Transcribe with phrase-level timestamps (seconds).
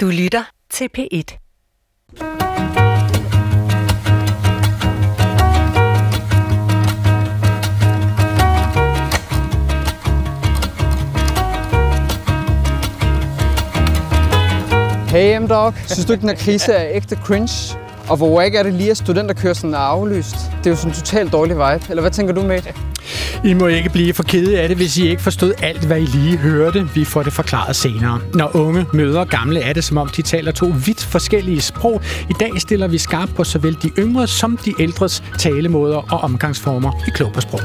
[0.00, 1.38] Du lytter til P1.
[15.10, 17.78] Hey M-Dog, synes du ikke, den her krise er ægte cringe?
[18.10, 20.36] Og hvor ikke er det lige, at studenterkørselen er aflyst?
[20.58, 21.86] Det er jo sådan en totalt dårlig vibe.
[21.90, 22.62] Eller hvad tænker du, med?
[23.44, 26.04] I må ikke blive for kede af det, hvis I ikke forstod alt, hvad I
[26.04, 26.88] lige hørte.
[26.94, 28.20] Vi får det forklaret senere.
[28.34, 32.02] Når unge møder gamle, er det som om, de taler to vidt forskellige sprog.
[32.30, 36.92] I dag stiller vi skarpt på såvel de yngre som de ældres talemåder og omgangsformer
[37.06, 37.60] i klog på sprog.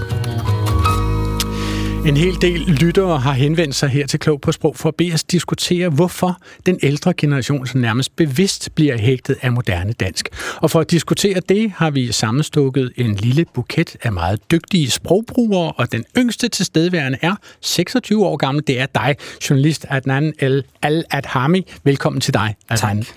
[2.05, 5.13] En hel del lyttere har henvendt sig her til Klog på Sprog for at bede
[5.13, 10.29] os diskutere, hvorfor den ældre generation så nærmest bevidst bliver hægtet af moderne dansk.
[10.55, 15.71] Og for at diskutere det har vi sammenstukket en lille buket af meget dygtige sprogbrugere,
[15.71, 18.63] og den yngste tilstedeværende er 26 år gammel.
[18.67, 19.15] Det er dig,
[19.49, 21.65] journalist Adnan El Al-Adhami.
[21.83, 23.03] Velkommen til dig, Adnan.
[23.03, 23.15] Tak.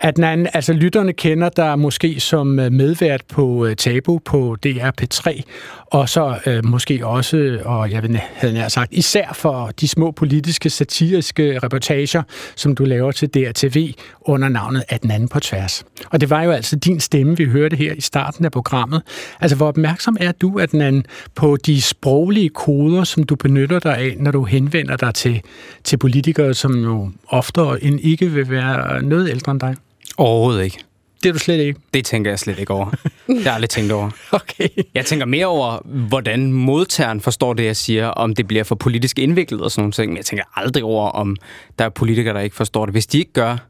[0.00, 5.42] Adnan, altså lytterne kender dig måske som medvært på Tabu på DR P3,
[5.86, 10.10] og så øh, måske også, og jeg ved, havde jeg sagt, især for de små
[10.10, 12.22] politiske, satiriske reportager,
[12.56, 15.84] som du laver til DRTV under navnet At den anden på tværs.
[16.10, 19.02] Og det var jo altså din stemme, vi hørte her i starten af programmet.
[19.40, 21.04] Altså, hvor opmærksom er du, at den
[21.34, 25.40] på de sproglige koder, som du benytter dig af, når du henvender dig til,
[25.84, 29.76] til politikere, som jo oftere end ikke vil være noget ældre end dig?
[30.18, 30.78] Overhovedet ikke.
[31.22, 31.80] Det er du slet ikke?
[31.94, 32.90] Det tænker jeg slet ikke over.
[32.90, 34.10] Det har jeg aldrig tænkt over.
[34.32, 34.68] Okay.
[34.94, 39.18] Jeg tænker mere over, hvordan modtageren forstår det, jeg siger, om det bliver for politisk
[39.18, 40.10] indviklet og sådan nogle ting.
[40.10, 41.36] Men jeg tænker aldrig over, om
[41.78, 42.94] der er politikere, der ikke forstår det.
[42.94, 43.69] Hvis de ikke gør,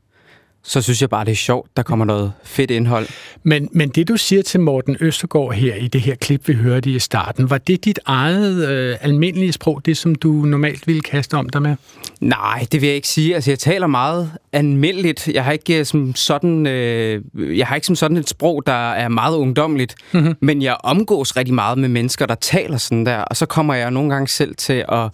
[0.62, 1.76] så synes jeg bare, det er sjovt.
[1.76, 3.06] Der kommer noget fedt indhold.
[3.42, 6.90] Men, men det, du siger til Morten Østergaard her i det her klip, vi hørte
[6.90, 11.34] i starten, var det dit eget øh, almindelige sprog, det som du normalt ville kaste
[11.34, 11.76] om dig med?
[12.20, 13.34] Nej, det vil jeg ikke sige.
[13.34, 15.28] Altså, jeg taler meget almindeligt.
[15.28, 17.22] Jeg har ikke som sådan, øh,
[17.58, 20.34] jeg har ikke som sådan et sprog, der er meget ungdomligt, mm-hmm.
[20.40, 23.90] men jeg omgås rigtig meget med mennesker, der taler sådan der, og så kommer jeg
[23.90, 25.08] nogle gange selv til at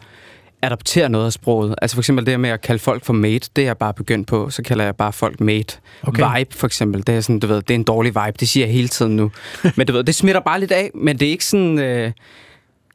[0.63, 1.75] adoptere noget af sproget.
[1.83, 4.29] Altså for eksempel det med at kalde folk for mate, det er jeg bare begyndt
[4.29, 4.51] på.
[4.51, 5.79] Så kalder jeg bare folk mate.
[6.03, 6.39] Okay.
[6.39, 8.37] Vibe for eksempel, det er sådan, du ved, det er en dårlig vibe.
[8.41, 9.31] Det siger jeg hele tiden nu.
[9.77, 11.79] men du ved, det smitter bare lidt af, men det er ikke sådan...
[11.79, 12.13] Øh,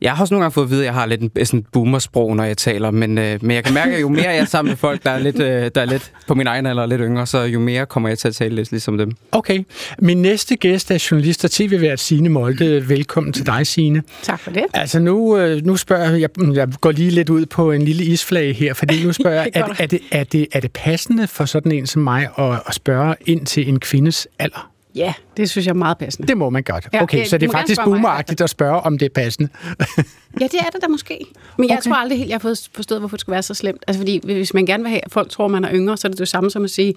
[0.02, 2.36] jeg har også nogle gange fået at vide, at jeg har lidt en, sådan boomersprog,
[2.36, 4.72] når jeg taler, men, øh, men jeg kan mærke, at jo mere jeg er sammen
[4.72, 7.28] med folk, der er, lidt, øh, der er lidt på min egen alder lidt yngre,
[7.28, 9.12] så jo mere kommer jeg til at tale lidt ligesom dem.
[9.32, 9.64] Okay.
[10.00, 12.90] Min næste gæst er journalist og tv-vært Signe Molde.
[12.90, 14.04] Velkommen til dig, Signe.
[14.24, 14.64] Tak for det.
[14.74, 18.56] Altså nu, øh, nu spørger jeg, jeg går lige lidt ud på en lille isflag
[18.56, 21.72] her, fordi nu spørger jeg, er, er, det, er, det, er det passende for sådan
[21.72, 24.71] en som mig at, at spørge ind til en kvindes alder?
[24.96, 26.28] Ja, det synes jeg er meget passende.
[26.28, 26.88] Det må man godt.
[27.02, 29.50] Okay, ja, så det er faktisk boomeragtigt at spørge, om det er passende.
[30.42, 31.26] ja, det er det da måske.
[31.58, 31.90] Men jeg okay.
[31.90, 33.84] tror aldrig helt, jeg har forstået, hvorfor det skulle være så slemt.
[33.88, 36.10] Altså, fordi hvis man gerne vil have, at folk tror, man er yngre, så er
[36.10, 36.94] det det samme som at sige,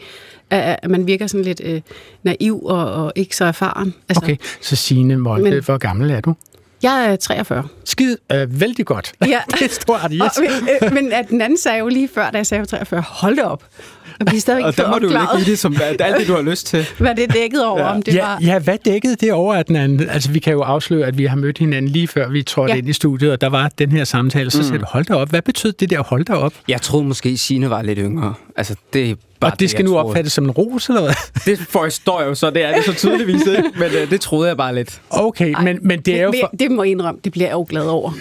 [0.50, 1.80] at man virker sådan lidt øh,
[2.22, 3.94] naiv og, og ikke så erfaren.
[4.08, 6.34] Altså, okay, så Signe Molde, Men, hvor gammel er du?
[6.84, 7.68] Jeg er 43.
[7.84, 9.12] Skid, øh, vældig godt.
[9.26, 9.40] Ja.
[9.50, 10.20] det er stort, yes.
[10.20, 10.44] og,
[10.82, 13.44] øh, men at den anden sagde jo lige før, da jeg sagde 43, hold det
[13.44, 13.64] op.
[14.20, 16.42] Og vi stadig og der må du lægge i det, som alt det, du har
[16.42, 16.86] lyst til.
[16.98, 17.94] Hvad det dækket over, ja.
[17.94, 18.38] om det ja, var...
[18.42, 20.08] Ja, hvad dækkede det over, at den anden...
[20.08, 22.78] Altså, vi kan jo afsløre, at vi har mødt hinanden lige før vi trådte ja.
[22.78, 24.64] ind i studiet, og der var den her samtale, så mm.
[24.64, 25.30] sagde du, hold da op.
[25.30, 26.52] Hvad betød det der, hold da op?
[26.68, 28.34] Jeg troede måske, Signe var lidt yngre.
[28.56, 31.14] Altså, det Bare og det skal nu opfattes som en ros, eller hvad?
[31.56, 34.48] Det forstår jeg jo så, det er det så tydeligvis ikke, men uh, det troede
[34.48, 35.00] jeg bare lidt.
[35.10, 36.34] Okay, Ej, men, men det er jo...
[36.40, 36.56] For...
[36.58, 38.12] Det må jeg indrømme, det bliver jeg jo glad over.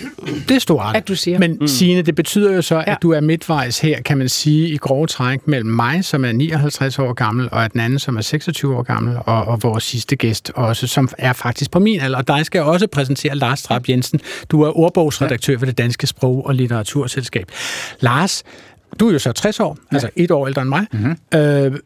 [0.48, 0.96] Det er stort.
[0.96, 1.40] At du siger.
[1.40, 1.68] Men mm.
[1.68, 2.96] Signe, det betyder jo så, at ja.
[3.02, 7.00] du er midtvejs her, kan man sige, i grove træk mellem mig, som er 59
[7.00, 10.52] år gammel, og den anden, som er 26 år gammel, og, og vores sidste gæst
[10.56, 12.18] også, som er faktisk på min alder.
[12.18, 14.20] Og dig skal jeg også præsentere Lars Trapp Jensen.
[14.50, 17.52] Du er ordbogsredaktør for det Danske Sprog- og Litteraturselskab.
[18.00, 18.44] Lars,
[19.00, 19.96] du er jo så 60 år, ja.
[19.96, 20.88] altså et år ældre end mig.
[20.92, 21.40] Mm-hmm.
[21.40, 21.80] Øh,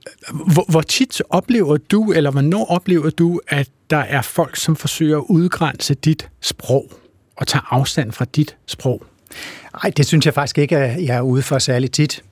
[0.53, 5.17] hvor, hvor tit oplever du, eller hvornår oplever du, at der er folk, som forsøger
[5.17, 6.91] at udgrænse dit sprog
[7.35, 9.03] og tage afstand fra dit sprog?
[9.83, 12.23] Nej, det synes jeg faktisk ikke, at jeg er ude for særlig tit.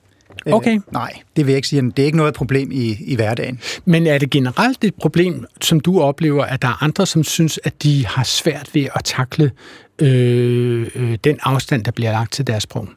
[0.46, 0.74] Øh, okay.
[0.74, 1.82] Øh, nej, det vil jeg ikke sige.
[1.82, 3.60] Det er ikke noget problem i, i hverdagen.
[3.84, 7.60] Men er det generelt et problem, som du oplever, at der er andre, som synes,
[7.64, 9.50] at de har svært ved at takle
[9.98, 12.88] øh, øh, den afstand, der bliver lagt til deres sprog?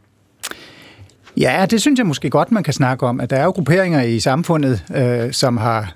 [1.38, 3.20] Ja, det synes jeg måske godt, man kan snakke om.
[3.20, 5.94] At der er jo grupperinger i samfundet, øh, som har,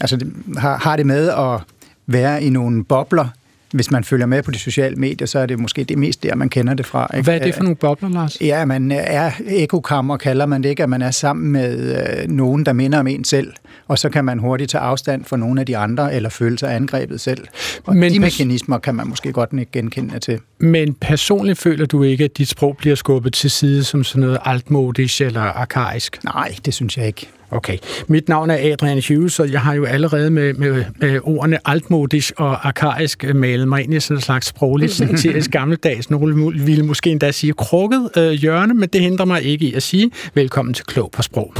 [0.00, 0.26] altså,
[0.58, 1.60] har, har det med at
[2.06, 3.28] være i nogle bobler.
[3.72, 6.34] Hvis man følger med på de sociale medier, så er det måske det mest der,
[6.34, 7.10] man kender det fra.
[7.14, 7.24] Ikke?
[7.24, 8.40] Hvad er det for nogle bobler, Lars?
[8.40, 12.66] Ja, man er ekokammer, kalder man det ikke, at man er sammen med øh, nogen,
[12.66, 13.52] der minder om en selv.
[13.88, 16.74] og så kan man hurtigt tage afstand fra nogle af de andre, eller føle sig
[16.74, 17.46] angrebet selv.
[17.84, 20.38] Og Men de mekanismer kan man måske godt ikke genkende til.
[20.58, 24.38] Men personligt føler du ikke, at dit sprog bliver skubbet til side som sådan noget
[24.44, 26.24] altmodisk eller arkaisk?
[26.24, 27.28] Nej, det synes jeg ikke.
[27.50, 27.78] Okay.
[28.06, 32.32] Mit navn er Adrian Hughes, og jeg har jo allerede med, med, med ordene altmodisk
[32.36, 36.10] og arkaisk malet mig ind i sådan en slags sprogligt syntetisk gammeldags.
[36.10, 39.82] Nogle ville måske endda sige krukket øh, hjørne, men det hindrer mig ikke i at
[39.82, 41.54] sige velkommen til Klog på Sprog.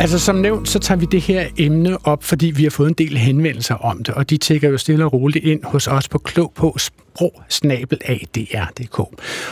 [0.00, 2.94] Altså som nævnt, så tager vi det her emne op, fordi vi har fået en
[2.94, 6.18] del henvendelser om det, og de tækker jo stille og roligt ind hos os på
[6.18, 6.76] klog på
[7.18, 8.98] sprog-adr.dk.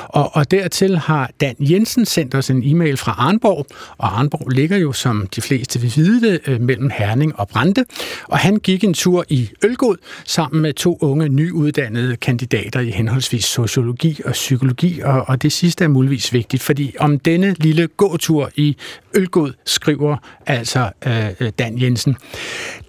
[0.08, 3.66] Og, og dertil har Dan Jensen sendt os en e-mail fra Arnborg,
[3.98, 7.84] og Arnborg ligger jo, som de fleste vil vide det, mellem Herning og Brande,
[8.24, 13.44] og han gik en tur i Ølgod sammen med to unge nyuddannede kandidater i henholdsvis
[13.44, 18.50] sociologi og psykologi, og, og det sidste er muligvis vigtigt, fordi om denne lille gåtur
[18.56, 18.76] i
[19.14, 20.16] Ølgod skriver
[20.46, 22.16] altså øh, øh Dan Jensen.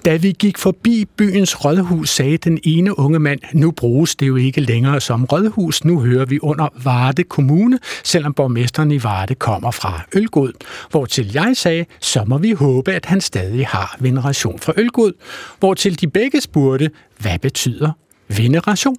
[0.05, 4.35] Da vi gik forbi byens rådhus, sagde den ene unge mand, nu bruges det jo
[4.35, 9.71] ikke længere som rådhus, nu hører vi under Varde Kommune, selvom borgmesteren i Varde kommer
[9.71, 10.51] fra Ølgod.
[10.89, 15.13] Hvortil jeg sagde, så må vi håbe, at han stadig har veneration fra Ølgod.
[15.59, 17.91] Hvortil de begge spurgte, hvad betyder
[18.27, 18.95] veneration?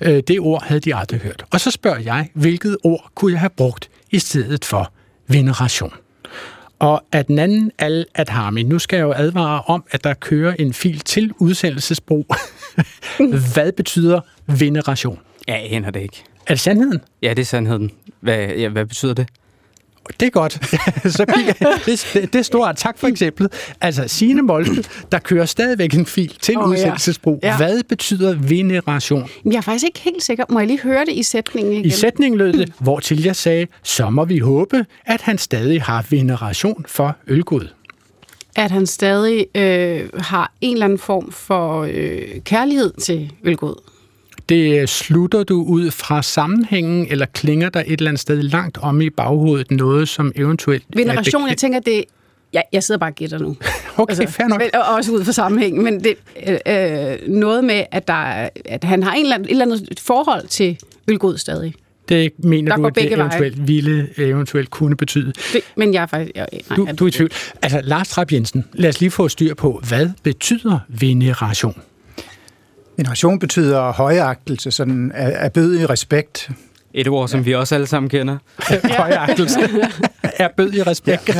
[0.00, 1.44] Øh, det ord havde de aldrig hørt.
[1.50, 4.92] Og så spørger jeg, hvilket ord kunne jeg have brugt i stedet for
[5.28, 5.92] veneration?
[6.78, 8.62] Og at den anden al at harmi.
[8.62, 12.26] Nu skal jeg jo advare om, at der kører en fil til udsendelsesbrug.
[13.54, 15.18] Hvad betyder veneration?
[15.48, 16.24] Jeg aner det ikke.
[16.46, 17.00] Er det sandheden?
[17.22, 17.90] Ja, det er sandheden.
[18.20, 19.26] Hvad, ja, hvad betyder det?
[20.20, 20.52] Det er godt.
[21.16, 21.52] Så kigger,
[21.86, 22.76] det, det, det er stort.
[22.76, 23.52] Tak for eksemplet.
[23.80, 26.66] Altså, Signe Molde, der kører stadigvæk en fil til oh, ja.
[26.66, 27.40] udsendelsesbrug.
[27.42, 27.56] Ja.
[27.56, 29.28] Hvad betyder veneration?
[29.44, 30.44] Jeg er faktisk ikke helt sikker.
[30.50, 31.84] Må jeg lige høre det i sætningen igen?
[31.84, 35.82] I sætningen lød det, hvor til jeg sagde, så må vi håbe, at han stadig
[35.82, 37.68] har veneration for ølgud.
[38.58, 43.74] At han stadig øh, har en eller anden form for øh, kærlighed til ølgod.
[44.48, 48.78] Det øh, slutter du ud fra sammenhængen, eller klinger der et eller andet sted langt
[48.82, 50.82] om i baghovedet noget, som eventuelt...
[50.82, 51.60] er Veneration, jeg bekendt?
[51.60, 52.04] tænker, det...
[52.52, 53.56] Jeg, jeg sidder bare og gætter nu.
[53.96, 54.58] Okay, fair nok.
[54.60, 56.14] Men, og også ud fra sammenhængen, men det
[56.48, 59.64] øh, øh, noget med, at, der, er- at han har en eller anden, et eller
[59.64, 60.78] andet forhold til
[61.08, 61.74] ølgod stadig.
[62.08, 63.28] Det mener Der du, at det begge veje.
[63.28, 65.32] eventuelt ville eventuelt kunne betyde.
[65.52, 66.32] Det, men jeg er faktisk...
[66.34, 67.30] Jeg, nej, Du, du er i tvivl.
[67.62, 71.80] Altså, Lars Trapp Jensen, lad os lige få styr på, hvad betyder veneration?
[72.96, 76.50] Veneration betyder højagtelse, sådan af, af bødig respekt.
[76.94, 78.38] Et ord, som vi også alle sammen kender.
[78.98, 79.60] Højagtelse
[80.22, 81.30] er bød i respekt.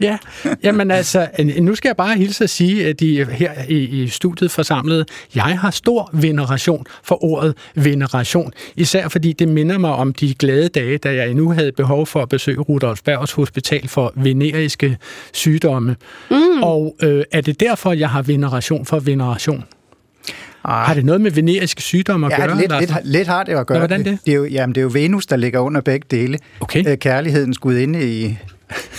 [0.00, 0.18] Ja,
[0.62, 1.28] jamen altså,
[1.58, 5.04] nu skal jeg bare hilse at sige, at de her i, i studiet forsamlede,
[5.34, 8.52] jeg har stor veneration for ordet veneration.
[8.76, 12.22] Især fordi det minder mig om de glade dage, da jeg endnu havde behov for
[12.22, 14.98] at besøge Rudolf Bergs Hospital for veneriske
[15.32, 15.96] sygdomme.
[16.30, 16.62] Mm.
[16.62, 19.64] Og øh, er det derfor, jeg har veneration for veneration?
[20.64, 22.58] Ah, Har det noget med veneriske sygdomme at Ja, gøre?
[22.58, 23.78] lidt, lidt, lidt har det at gøre.
[23.78, 24.18] Nå, hvordan det?
[24.26, 26.38] Det er, jo, jamen, det er jo Venus, der ligger under begge dele.
[26.60, 26.88] Okay.
[26.88, 28.38] Øh, Kærlighedens gudinde i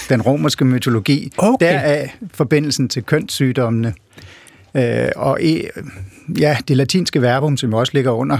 [0.09, 1.31] den romerske mytologi.
[1.37, 1.65] Okay.
[1.65, 3.93] Deraf forbindelsen til kønssygdommene.
[4.75, 5.63] Øh, og i,
[6.39, 8.39] ja, det latinske verbum, som også ligger under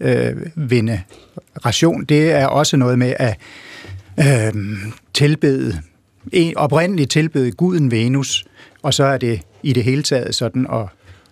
[0.00, 3.36] øh, veneration, det er også noget med at
[4.20, 4.52] øh,
[5.14, 5.80] tilbede,
[6.32, 8.44] en, oprindeligt tilbede guden Venus,
[8.82, 10.86] og så er det i det hele taget sådan at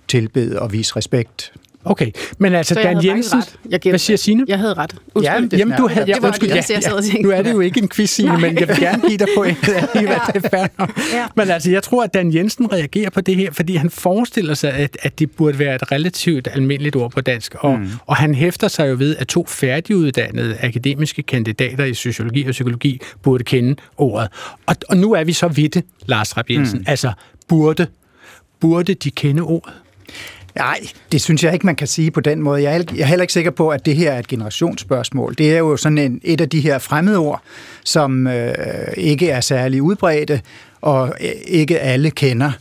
[0.08, 1.52] tilbede og vise respekt.
[1.84, 3.42] Okay, men altså Så jeg Dan Jensen...
[3.70, 4.44] Jeg Hvad siger Signe?
[4.48, 4.94] Jeg havde ret.
[5.14, 5.34] Undskyld.
[5.34, 7.22] Ja, det Jamen, du havde, Det ja, var undskyld, det ja, ja.
[7.22, 9.68] Nu er det jo ikke en quiz, Signe, men jeg vil gerne give dig point
[9.68, 10.86] alligevel, det er fair.
[11.12, 11.26] Ja.
[11.36, 14.72] Men altså, jeg tror, at Dan Jensen reagerer på det her, fordi han forestiller sig,
[14.72, 17.88] at, at det burde være et relativt almindeligt ord på dansk, og, mm.
[18.06, 23.00] og han hæfter sig jo ved, at to færdiguddannede akademiske kandidater i sociologi og psykologi
[23.22, 24.28] burde kende ordet.
[24.66, 26.78] Og, og nu er vi så ved det, Lars Rapp Jensen.
[26.78, 26.84] Mm.
[26.88, 27.12] Altså,
[27.48, 27.86] burde,
[28.60, 29.74] burde de kende ordet?
[30.54, 30.80] Nej,
[31.12, 32.62] det synes jeg ikke, man kan sige på den måde.
[32.62, 35.34] Jeg er, jeg er heller ikke sikker på, at det her er et generationsspørgsmål.
[35.38, 37.42] Det er jo sådan en, et af de her fremmedord,
[37.84, 38.54] som øh,
[38.96, 40.40] ikke er særlig udbredte,
[40.80, 42.52] og øh, ikke alle kender.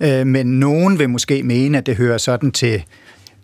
[0.00, 2.84] Øh, men nogen vil måske mene, at det hører sådan til,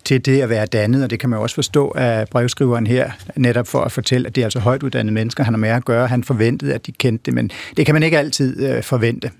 [0.04, 3.10] til det at være dannet, og det kan man jo også forstå af brevskriveren her,
[3.36, 5.84] netop for at fortælle, at det er altså højt uddannede mennesker, han har med at
[5.84, 6.06] gøre.
[6.06, 9.30] Han forventede, at de kendte det, men det kan man ikke altid øh, forvente.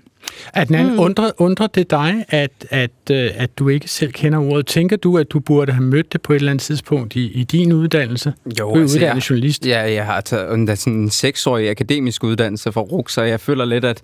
[0.53, 0.99] Adnan, mm.
[0.99, 4.65] undrer, undrer det dig, at, at, øh, at du ikke selv kender ordet?
[4.65, 7.43] Tænker du, at du burde have mødt det på et eller andet tidspunkt i, i
[7.43, 8.33] din uddannelse?
[8.59, 9.65] Jo, du er altså, uddannet jeg- journalist.
[9.65, 13.65] Ja, jeg har taget endda sådan en seksårig akademisk uddannelse fra RUK, så jeg føler
[13.65, 14.01] lidt, at,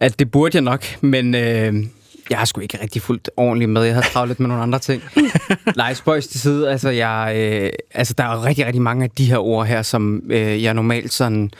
[0.00, 1.74] at det burde jeg nok, men øh,
[2.30, 3.82] jeg har sgu ikke rigtig fulgt ordentligt med.
[3.82, 5.02] Jeg havde travlt lidt med nogle andre ting.
[5.76, 6.70] Nej, spøjs til side.
[6.70, 10.22] Altså, jeg, øh, altså, der er rigtig, rigtig mange af de her ord her, som
[10.30, 11.50] øh, jeg normalt sådan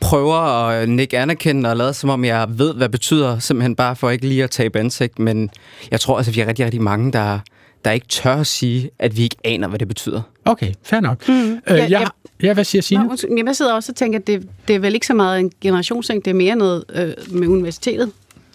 [0.00, 0.34] prøver
[0.68, 4.10] at nikke anerkendende og lade som om, jeg ved, hvad det betyder, simpelthen bare for
[4.10, 5.18] ikke lige at tabe ansigt.
[5.18, 5.50] Men
[5.90, 7.38] jeg tror altså, vi er rigtig, rigtig mange, der,
[7.84, 10.22] der ikke tør at sige, at vi ikke aner, hvad det betyder.
[10.44, 11.28] Okay, fair nok.
[11.28, 11.34] Mm.
[11.52, 12.06] Øh, Ja, jeg, ja.
[12.42, 13.04] ja, hvad siger Signe?
[13.04, 13.16] Nå,
[13.46, 16.24] jeg sidder også og tænker, at det, det er vel ikke så meget en generationsting,
[16.24, 18.12] det er mere noget øh, med universitetet,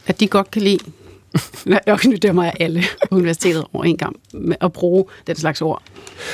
[0.07, 0.79] at de godt kan lide,
[1.87, 5.81] jeg dømmer jeg alle på universitetet over en gang, med at bruge den slags ord.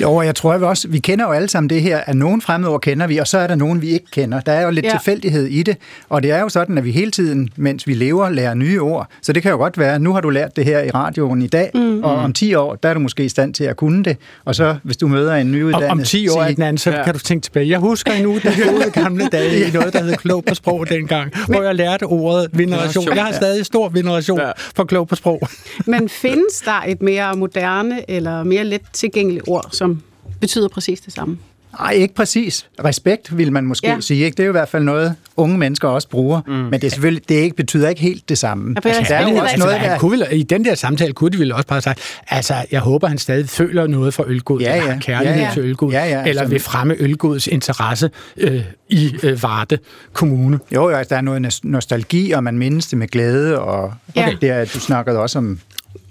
[0.01, 2.41] Jo, og jeg tror vi også, vi kender jo alle sammen det her, at nogle
[2.41, 4.39] fremmedord kender vi, og så er der nogen, vi ikke kender.
[4.39, 4.91] Der er jo lidt Ja.
[4.91, 4.97] ja.
[4.97, 5.77] tilfældighed i det,
[6.09, 9.07] og det er jo sådan, at vi hele tiden, mens vi lever, lærer nye ord.
[9.21, 11.47] Så det kan jo godt være, nu har du lært det her i radioen i
[11.47, 12.03] dag, mm.
[12.03, 14.17] og om 10 år, der er du måske i stand til at kunne det.
[14.45, 15.89] Og så, hvis du møder en Om, nyuddannet...
[15.89, 17.03] om 10 år, sige- Adnan, så ja.
[17.03, 17.69] kan du tænke tilbage.
[17.69, 21.31] Jeg husker endnu de gode gamle dage i noget, der hed klog på sprog dengang,
[21.47, 23.15] hvor jeg lærte ordet veneration.
[23.15, 24.51] Jeg har stadig stor veneration Ja.
[24.75, 25.41] for klog på sprog.
[25.93, 30.01] Men findes der et mere moderne eller mere let tilgængeligt ord, som
[30.41, 31.37] betyder præcis det samme?
[31.79, 32.65] Nej, ikke præcis.
[32.85, 33.99] Respekt vil man måske Ja.
[33.99, 34.25] sige.
[34.25, 34.35] Ikke?
[34.35, 36.41] Det er jo i hvert fald noget, unge mennesker også bruger.
[36.47, 36.53] Mm.
[36.53, 38.75] Men det, er selvfølgelig, det er ikke, betyder ikke helt det samme.
[38.85, 39.97] Ja, ellers- der er jo Altså, også altså, noget, han der...
[39.97, 43.07] kunne vel, I den der samtale kunne de vel også bare sagt, altså, jeg håber,
[43.07, 44.97] han stadig føler noget for ølgod, Ja, ja.
[45.01, 45.53] kærlighed Ja, ja.
[45.53, 49.77] til ølgod, Ja, ja, eller som- vil fremme ølgods interesse øh, i øh, Varde
[50.13, 50.59] Kommune.
[50.75, 53.93] Jo, jo, altså, der er noget nos- nostalgi, og man mindes det med glæde, og
[54.15, 54.37] okay.
[54.41, 55.59] det er, du snakkede også om...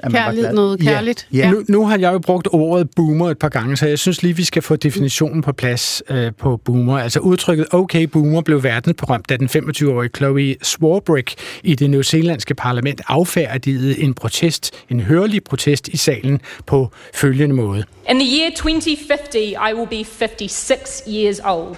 [0.03, 0.55] at man var Kærlighed, glad.
[0.55, 1.29] noget kærligt.
[1.33, 1.51] Ja, ja.
[1.51, 4.37] Nu, nu har jeg jo brugt ordet boomer et par gange, så jeg synes lige,
[4.37, 6.99] vi skal få definitionen på plads øh, på boomer.
[6.99, 13.01] Altså udtrykket okay boomer blev verdensberømt, da den 25-årige Chloe Swarbrick i det newzealandske parlament
[13.09, 17.85] affærdigede en protest, en hørlig protest i salen på følgende måde.
[18.11, 21.77] In the year 2050, I will be 56 years old.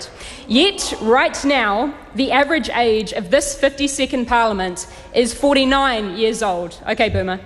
[0.50, 6.70] Yet, right now, the average age of this 52nd parliament is 49 years old.
[6.90, 7.36] Okay, Boomer.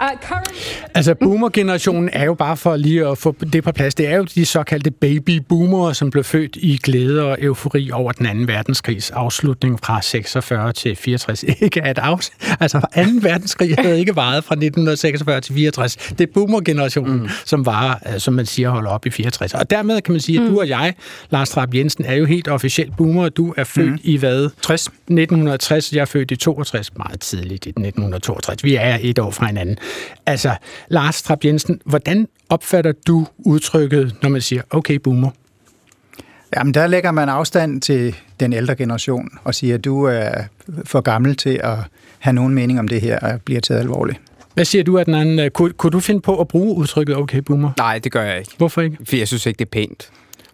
[0.00, 0.40] Uh.
[0.94, 3.94] Altså boomer-generationen er jo bare for lige at få det på plads.
[3.94, 8.26] Det er jo de såkaldte baby-boomere, som blev født i glæde og eufori over den
[8.26, 11.42] anden verdenskrigs afslutning fra 46 til 64.
[11.60, 12.18] Ikke at af...
[12.60, 13.00] Altså 2.
[13.22, 15.96] verdenskrig havde ikke varet fra 1946 til 64.
[15.96, 17.28] Det er boomer-generationen, mm.
[17.44, 19.54] som var, øh, som man siger, holder op i 64.
[19.54, 20.94] Og dermed kan man sige, at du og jeg,
[21.30, 23.28] Lars Trapp Jensen, er jo helt officielt boomer.
[23.28, 23.98] Du er født mm.
[24.02, 24.50] i hvad?
[24.62, 24.86] 60.
[24.86, 28.64] 1960, jeg er født i 62, meget tidligt i 1962.
[28.64, 29.78] Vi er et år fra hinanden.
[30.26, 30.54] Altså,
[30.88, 35.30] Lars Trapp Jensen, hvordan opfatter du udtrykket, når man siger, okay, boomer?
[36.56, 40.30] Jamen, der lægger man afstand til den ældre generation og siger, at du er
[40.84, 41.78] for gammel til at
[42.18, 44.20] have nogen mening om det her og bliver taget alvorligt.
[44.54, 45.50] Hvad siger du, Adnan?
[45.54, 47.70] Kunne, kunne du finde på at bruge udtrykket okay, boomer?
[47.78, 48.50] Nej, det gør jeg ikke.
[48.56, 48.96] Hvorfor ikke?
[49.08, 50.10] For jeg synes ikke, det er pænt.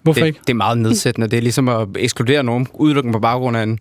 [0.06, 0.40] Hvorfor det, ikke?
[0.46, 1.28] det er meget nedsættende.
[1.28, 3.78] Det er ligesom at ekskludere nogen udelukkende på baggrund af en,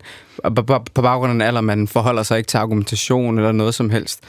[0.94, 4.20] på, baggrund af en alder, man forholder sig ikke til argumentation eller noget som helst.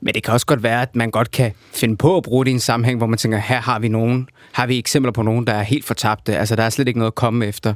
[0.00, 2.50] Men det kan også godt være, at man godt kan finde på at bruge det
[2.50, 5.46] i en sammenhæng, hvor man tænker, her har vi nogen, har vi eksempler på nogen,
[5.46, 6.36] der er helt fortabte.
[6.36, 7.74] Altså, der er slet ikke noget at komme efter.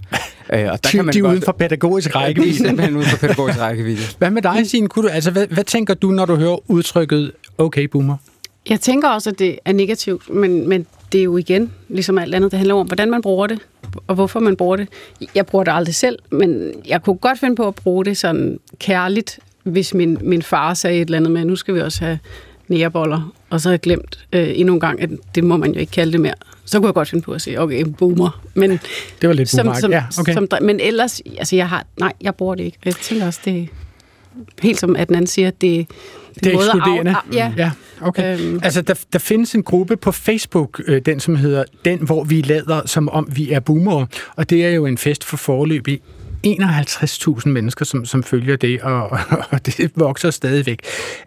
[0.52, 2.56] Øh, og De, de er uden for pædagogisk De er rækkevidde.
[2.56, 4.02] simpelthen uden for pædagogisk rækkevidde.
[4.18, 4.88] Hvad med dig, Signe?
[4.88, 8.16] Kunne du, altså, hvad, hvad tænker du, når du hører udtrykket okay, boomer?
[8.68, 12.34] Jeg tænker også, at det er negativt, men, men det er jo igen, ligesom alt
[12.34, 13.58] andet, det handler om, hvordan man bruger det,
[14.06, 14.88] og hvorfor man bruger det.
[15.34, 18.60] Jeg bruger det aldrig selv, men jeg kunne godt finde på at bruge det sådan
[18.78, 22.18] kærligt, hvis min, min far sagde et eller andet med, nu skal vi også have
[22.68, 25.80] næreboller, og så har jeg glemt øh, endnu en gang, at det må man jo
[25.80, 26.34] ikke kalde det mere.
[26.64, 28.40] Så kunne jeg godt finde på at sige, okay, boomer.
[28.54, 28.70] Men,
[29.20, 29.80] Det var lidt som, boomer.
[29.80, 30.32] som, Ja, okay.
[30.32, 32.78] som, men ellers, altså jeg har, nej, jeg bruger det ikke.
[32.84, 33.68] Jeg tænker også, det
[34.62, 35.86] helt som at den anden siger, det,
[36.34, 37.10] det, er måde ekskluderende.
[37.10, 37.70] Af, ja, ja
[38.02, 38.40] okay.
[38.40, 38.60] Øhm.
[38.62, 42.40] Altså, der, der findes en gruppe på Facebook, øh, den som hedder Den, hvor vi
[42.40, 44.06] lader, som om vi er boomere.
[44.36, 46.02] Og det er jo en fest for forløb i
[46.46, 49.10] 51.000 mennesker, som, som følger det, og,
[49.50, 50.80] og det vokser stadigvæk.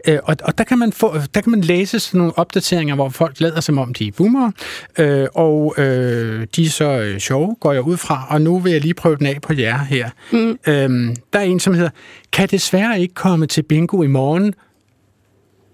[0.08, 3.10] Øh, og, og der, kan man få, der kan man læse sådan nogle opdateringer, hvor
[3.10, 4.51] folk lader som om, de er boomere,
[5.00, 8.72] øh, og øh, de er så øh, sjove, går jeg ud fra, og nu vil
[8.72, 10.10] jeg lige prøve den af på jer her.
[10.32, 10.60] Mm.
[10.68, 11.89] Øhm, der er en, som hedder,
[12.32, 14.53] kan desværre ikke komme til bingo i morgen,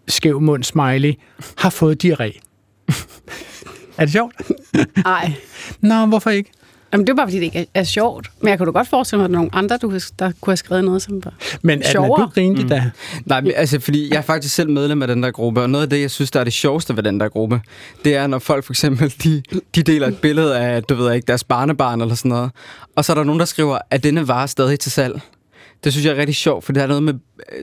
[0.10, 1.13] skæv mund smiley,
[1.58, 2.39] har fået diarré.
[3.98, 4.36] er det sjovt?
[5.06, 5.34] Ej.
[5.82, 6.51] Nå, hvorfor ikke?
[6.94, 8.32] Jamen, det er bare, fordi det ikke er, er sjovt.
[8.42, 10.51] Men jeg kunne da godt forestille mig, at der er nogle andre, du, der kunne
[10.51, 12.30] have skrevet noget, som var Men er du sjovere.
[12.34, 12.70] grinelig mm.
[12.70, 12.92] da?
[13.25, 15.84] Nej, men, altså, fordi jeg er faktisk selv medlem af den der gruppe, og noget
[15.84, 17.62] af det, jeg synes, der er det sjoveste ved den der gruppe,
[18.06, 19.44] det er, når folk for eksempel, de,
[19.75, 22.51] de deler et billede af, du ved ikke, deres barnebarn eller sådan noget,
[22.96, 25.22] og så er der nogen, der skriver, at denne vare er stadig til salg.
[25.84, 27.14] Det synes jeg er rigtig sjovt, for der er noget med,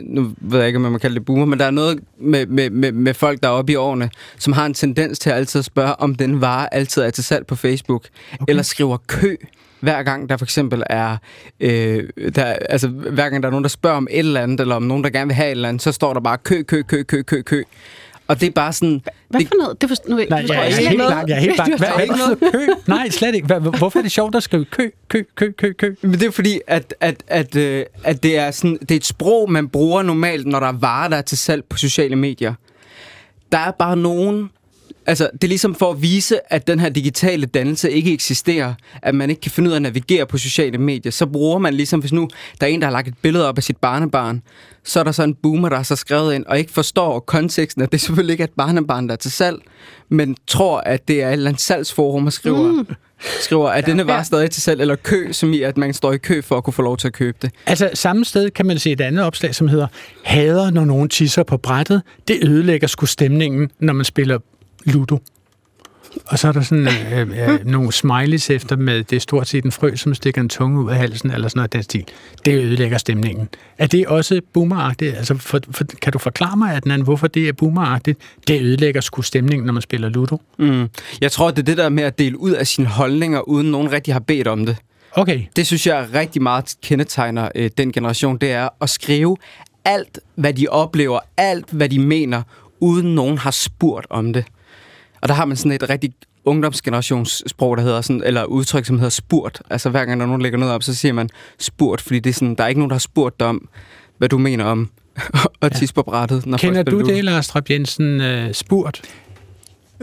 [0.02, 2.46] nu ved jeg ikke, om man må kalde det boomer, men der er noget med,
[2.46, 5.36] med, med, med folk, der er oppe i årene, som har en tendens til at
[5.36, 8.44] altid at spørge, om den vare altid er til salg på Facebook, okay.
[8.48, 9.36] eller skriver kø,
[9.80, 11.16] hver gang der for eksempel er,
[11.60, 12.04] øh,
[12.34, 14.82] der, altså hver gang der er nogen, der spørger om et eller andet, eller om
[14.82, 17.02] nogen, der gerne vil have et eller andet, så står der bare kø, kø, kø,
[17.02, 17.62] kø, kø, kø.
[18.28, 19.02] Og det er bare sådan...
[19.28, 19.80] Hvad det, for noget?
[19.80, 21.28] Det forstår, nu, Nej, forstår jeg er helt blank.
[21.28, 21.78] Jeg er helt blank.
[21.78, 22.66] Hvad, hvad betyder kø?
[22.86, 23.46] Nej, slet ikke.
[23.46, 25.94] Hvad, hvorfor er det sjovt at skrive kø, kø, kø, kø, kø, kø?
[26.02, 29.04] Men det er fordi, at, at, at, øh, at det, er sådan, det er et
[29.04, 32.54] sprog, man bruger normalt, når der er varer, der er til salg på sociale medier.
[33.52, 34.50] Der er bare nogen...
[35.06, 39.14] Altså, det er ligesom for at vise, at den her digitale dannelse ikke eksisterer, at
[39.14, 42.00] man ikke kan finde ud af at navigere på sociale medier, så bruger man ligesom,
[42.00, 42.28] hvis nu
[42.60, 44.42] der er en, der har lagt et billede op af sit barnebarn,
[44.84, 47.82] så er der så en boomer, der har så skrevet ind, og ikke forstår konteksten,
[47.82, 49.58] at det selvfølgelig ikke er et barnebarn, der er til salg,
[50.08, 52.86] men tror, at det er et eller andet salgsforum, og skriver, mm.
[53.40, 56.18] skriver at denne var stadig til salg, eller kø, som i, at man står i
[56.18, 57.50] kø for at kunne få lov til at købe det.
[57.66, 59.86] Altså, samme sted kan man se et andet opslag, som hedder
[60.24, 62.02] Hader, når nogen tisser på brættet.
[62.28, 64.38] Det ødelægger sgu stemningen, når man spiller
[64.86, 65.18] Ludo.
[66.26, 69.64] Og så er der sådan øh, øh, nogle smileys efter med, det er stort set
[69.64, 72.04] en frø, som stikker en tunge ud af halsen, eller sådan noget den stil.
[72.44, 73.48] Det ødelægger stemningen.
[73.78, 75.16] Er det også boomeragtigt?
[75.16, 78.18] Altså, for, for, kan du forklare mig, Adnan, hvorfor det er boomeragtigt?
[78.48, 80.40] Det ødelægger sgu stemningen, når man spiller Ludo.
[80.58, 80.88] Mm.
[81.20, 83.92] Jeg tror, det er det der med at dele ud af sine holdninger, uden nogen
[83.92, 84.76] rigtig har bedt om det.
[85.12, 85.42] Okay.
[85.56, 89.36] Det synes jeg rigtig meget kendetegner øh, den generation, det er at skrive
[89.84, 92.42] alt, hvad de oplever, alt, hvad de mener,
[92.80, 94.44] uden nogen har spurgt om det.
[95.20, 96.12] Og der har man sådan et rigtig
[96.44, 99.62] ungdomsgenerationssprog, der hedder sådan, eller udtryk, som hedder spurt.
[99.70, 102.30] Altså hver gang der er nogen, lægger noget op, så siger man spurt, fordi det
[102.30, 103.68] er sådan, der er ikke nogen, der har spurgt dig om,
[104.18, 104.90] hvad du mener om
[105.62, 106.46] at tisse på brættet.
[106.46, 109.02] Når Kender du det, Lars Trapp Jensen, uh, spurt?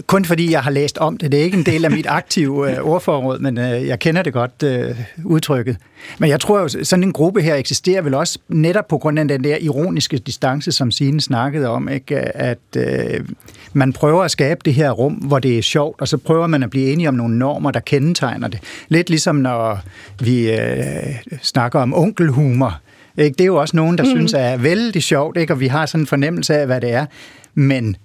[0.07, 1.31] Kun fordi jeg har læst om det.
[1.31, 4.33] Det er ikke en del af mit aktive øh, ordforråd, men øh, jeg kender det
[4.33, 4.95] godt øh,
[5.25, 5.77] udtrykket.
[6.19, 9.27] Men jeg tror jo, sådan en gruppe her eksisterer vel også netop på grund af
[9.27, 12.15] den der ironiske distance, som Signe snakkede om, ikke?
[12.37, 13.25] at øh,
[13.73, 16.63] man prøver at skabe det her rum, hvor det er sjovt, og så prøver man
[16.63, 18.59] at blive enige om nogle normer, der kendetegner det.
[18.89, 19.79] Lidt ligesom når
[20.19, 22.79] vi øh, snakker om onkelhumor.
[23.17, 23.33] Ikke?
[23.33, 24.09] Det er jo også nogen, der mm.
[24.09, 25.53] synes er vældig sjovt, ikke?
[25.53, 27.05] og vi har sådan en fornemmelse af, hvad det er.
[27.53, 27.95] Men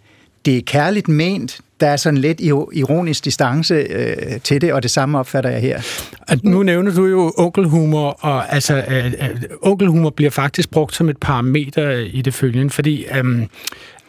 [0.45, 1.61] det er kærligt ment.
[1.80, 2.40] Der er sådan lidt
[2.73, 5.80] ironisk distance øh, til det, og det samme opfatter jeg her.
[6.28, 9.12] At nu nævner du jo onkelhumor, og altså, øh, øh,
[9.62, 13.47] onkelhumor bliver faktisk brugt som et parameter i det følgende, fordi øh,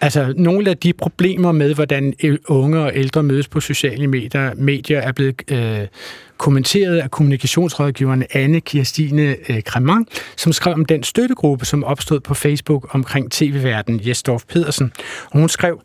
[0.02, 2.14] altså, nogle af de problemer med, hvordan
[2.48, 5.88] unge og ældre mødes på sociale medier, medier er blevet øh,
[6.38, 12.34] kommenteret af kommunikationsrådgiveren Anne Kirstine øh, Cremant, som skrev om den støttegruppe, som opstod på
[12.34, 14.92] Facebook omkring tv-verden Jesdorf Pedersen.
[15.32, 15.82] Og hun skrev,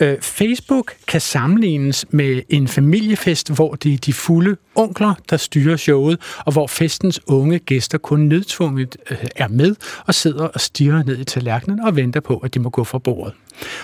[0.00, 5.76] Øh, Facebook kan sammenlignes med en familiefest, hvor det er de fulde onkler, der styrer
[5.76, 9.74] showet, og hvor festens unge gæster kun nødtvunget øh, er med
[10.06, 12.98] og sidder og stiger ned i tallerkenen og venter på, at de må gå fra
[12.98, 13.34] bordet.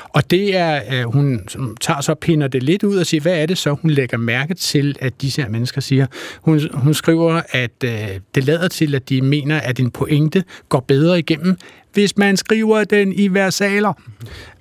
[0.09, 1.41] Og det er, øh, hun
[1.81, 4.55] tager så pinder det lidt ud og siger, hvad er det så, hun lægger mærke
[4.55, 6.07] til, at disse her mennesker siger.
[6.43, 10.81] Hun, hun skriver, at øh, det lader til, at de mener, at en pointe går
[10.81, 11.57] bedre igennem,
[11.95, 13.93] hvis man skriver den i versaler.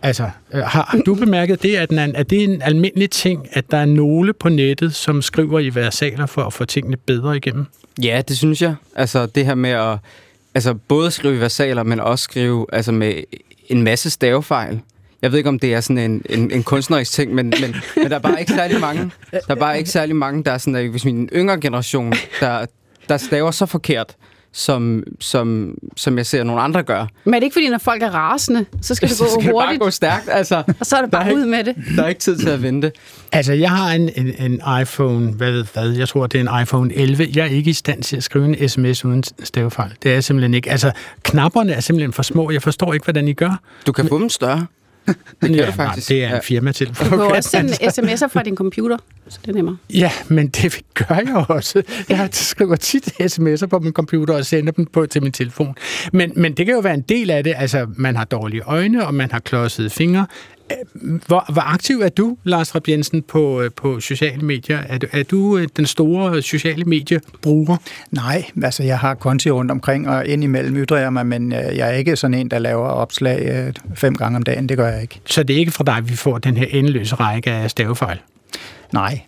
[0.02, 3.48] Altså, øh, har, du bemærket det, at, den er, at det er en almindelig ting,
[3.52, 7.38] at der er nogle på nettet, som skriver i versaler for at få tingene bedre
[7.38, 7.65] igennem?
[8.04, 8.76] Ja, det synes jeg.
[8.96, 9.98] Altså, det her med at
[10.56, 13.13] altså, både skrive i versaler, men også skrive altså, med
[13.67, 14.80] en masse stavefejl.
[15.22, 18.10] Jeg ved ikke, om det er sådan en, en, en kunstnerisk ting, men, men, men
[18.10, 20.76] der er bare ikke særlig mange, der er bare ikke særlig mange, der er sådan,
[20.76, 22.65] at hvis min yngre generation, der,
[23.10, 24.15] der staver så forkert,
[24.54, 27.06] som, som, som jeg ser nogle andre gør.
[27.24, 29.52] Men er det ikke fordi, når folk er rasende, så skal det gå så skal
[29.52, 29.72] hurtigt?
[29.72, 30.30] det bare gå stærkt.
[30.32, 31.76] Altså, og så er det bare er ud med det.
[31.96, 32.92] Der er ikke tid til at vente.
[33.32, 36.62] Altså, jeg har en, en, en iPhone, hvad ved hvad, jeg tror, det er en
[36.62, 37.28] iPhone 11.
[37.36, 39.92] Jeg er ikke i stand til at skrive en sms uden stavefejl.
[40.04, 40.72] Det er jeg simpelthen ikke.
[40.72, 40.92] Altså,
[41.24, 42.52] knapperne er simpelthen for små.
[42.52, 43.60] Jeg forstår ikke, hvordan I gør.
[43.88, 44.66] Du kan få dem større.
[45.08, 46.10] Det kan ja, det faktisk.
[46.10, 47.10] Nej, det er en firmatelefon.
[47.10, 49.78] Du kan også sende sms'er fra din computer, så det er nemmere.
[49.94, 51.84] Ja, men det gør jeg også.
[52.10, 55.76] Jeg skriver tit sms'er på min computer og sender dem på til min telefon.
[56.13, 57.54] Men, men det kan jo være en del af det.
[57.58, 60.28] Altså, man har dårlige øjne, og man har klodsede fingre.
[61.28, 64.80] Hvor, hvor aktiv er du, Lars Rapp Jensen, på, øh, på sociale medier?
[64.90, 67.78] Er du, er du øh, den store sociale mediebruger?
[68.12, 71.88] Nej, altså jeg har konti rundt omkring, og indimellem ytrer jeg mig, men øh, jeg
[71.90, 74.70] er ikke sådan en, der laver opslag fem gange om dagen.
[74.70, 75.20] Det gør jeg ikke.
[75.26, 78.20] Så det er ikke fra dig, vi får den her endeløse række af stavefejl?
[78.92, 79.20] Nej.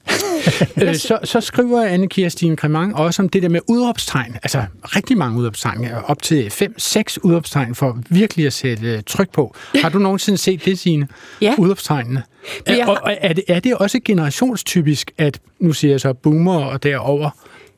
[0.82, 4.36] øh, så, så skriver anne Kirstine Kremang også om det der med udopstegn.
[4.44, 5.88] Altså rigtig mange udopstegn.
[6.06, 9.56] Op til 5-6 udopstegn for virkelig at sætte uh, tryk på.
[9.76, 11.08] Har du nogensinde set det, Signe?
[11.42, 11.56] Ja.
[11.58, 12.24] Udopstegnene.
[12.68, 12.90] Ja.
[12.90, 16.84] Og, og er, det, er det også generationstypisk, at nu siger jeg så boomer og
[16.84, 17.30] derover,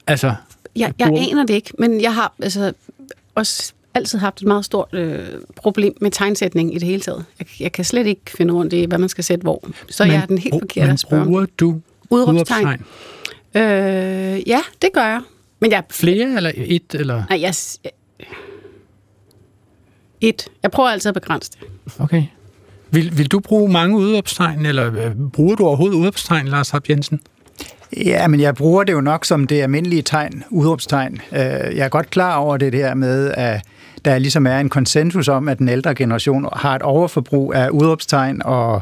[0.08, 0.34] altså...
[0.76, 2.74] Jeg, jeg aner det ikke, men jeg har altså
[3.36, 5.20] også altid haft et meget stort øh,
[5.56, 7.26] problem med tegnsætning i det hele taget.
[7.40, 9.68] Jeg, jeg kan slet ikke finde rundt i, hvad man skal sætte hvor.
[9.90, 11.26] Så men, jeg er den helt forkerte at spørge.
[11.26, 12.82] bruger du udråbstegn?
[13.56, 13.62] Øh,
[14.50, 15.22] ja, det gør jeg.
[15.60, 16.94] Men jeg Flere eller et?
[16.94, 17.24] Eller?
[17.30, 17.92] Nej, jeg, jeg,
[20.22, 20.48] et.
[20.64, 21.68] Jeg prøver altid at begrænse det.
[22.00, 22.24] Okay.
[22.92, 27.20] Vil, vil du bruge mange udopstegn, eller øh, bruger du overhovedet udopstegn, Lars Hab Jensen?
[28.06, 31.14] Ja, men jeg bruger det jo nok som det almindelige tegn, udråbstegn.
[31.32, 33.62] Øh, Jeg er godt klar over det der med, at
[34.06, 38.42] der ligesom er en konsensus om, at den ældre generation har et overforbrug af udråbstegn
[38.46, 38.82] og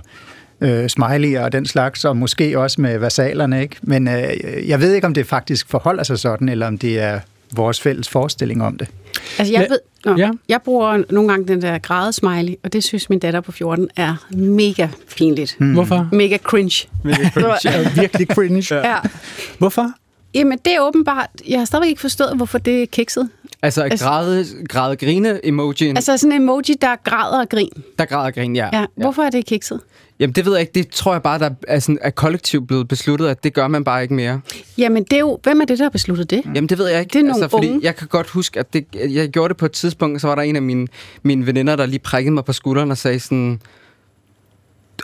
[0.61, 3.75] øh, smiley'er og den slags, og måske også med versalerne, ikke?
[3.81, 4.23] Men øh,
[4.67, 7.19] jeg ved ikke, om det faktisk forholder sig sådan, eller om det er
[7.55, 8.87] vores fælles forestilling om det.
[9.39, 10.25] Altså, jeg, ved, nå, Ja.
[10.25, 10.31] ja.
[10.49, 14.15] jeg bruger nogle gange den der grædesmiley, og det synes min datter på 14 er
[14.31, 14.87] mega
[15.17, 15.55] pinligt.
[15.59, 15.73] Mm.
[15.73, 16.09] Hvorfor?
[16.11, 16.87] Mega cringe.
[17.03, 18.75] Det er virkelig cringe.
[18.75, 18.95] Ja.
[19.57, 19.91] Hvorfor?
[20.33, 21.29] Jamen, det er åbenbart...
[21.49, 23.29] Jeg har stadigvæk ikke forstået, hvorfor det er kikset.
[23.65, 27.69] Altså, Altså- græde, græde grine emojien, altså, sådan en emoji, der græder og grin.
[27.99, 28.69] der græder grin, ja.
[28.73, 28.85] Ja.
[28.95, 29.79] Hvorfor er det kikset?
[30.19, 30.71] Jamen, det ved jeg ikke.
[30.75, 33.83] Det tror jeg bare, der er, sådan, er kollektivt blevet besluttet, at det gør man
[33.83, 34.41] bare ikke mere.
[34.77, 35.39] Jamen, det er jo...
[35.43, 36.41] Hvem er det, der har besluttet det?
[36.55, 37.13] Jamen, det ved jeg ikke.
[37.13, 37.79] Det er nogle altså, fordi unge.
[37.83, 40.41] Jeg kan godt huske, at det, jeg gjorde det på et tidspunkt, så var der
[40.41, 40.87] en af mine,
[41.23, 43.61] mine veninder, der lige prikkede mig på skulderen og sagde sådan...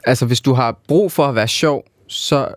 [0.04, 2.48] Altså, hvis du har brug for at være sjov, så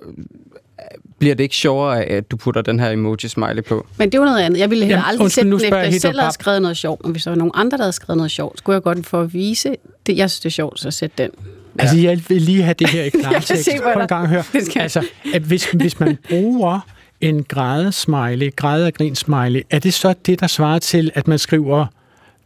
[1.24, 3.86] bliver det ikke sjovere at du putter den her emoji-smiley på.
[3.98, 4.58] Men det er jo noget andet.
[4.58, 7.02] Jeg ville heller Jamen, aldrig undskyld, sætte den efter, jeg selv havde skrevet noget sjovt.
[7.04, 9.20] Men hvis der var nogen andre, der havde skrevet noget sjovt, skulle jeg godt for
[9.20, 10.16] at vise det.
[10.16, 11.30] Jeg synes, det er sjovt, så sætte den.
[11.78, 13.64] Altså, jeg vil lige have det her i Jeg kan klartekst.
[13.64, 14.42] se, en gang høre.
[14.52, 14.82] Det skal.
[14.82, 16.80] Altså, at hvis, hvis man bruger
[17.20, 21.38] en grædesmiley, græde og grin smiley, er det så det, der svarer til, at man
[21.38, 21.86] skriver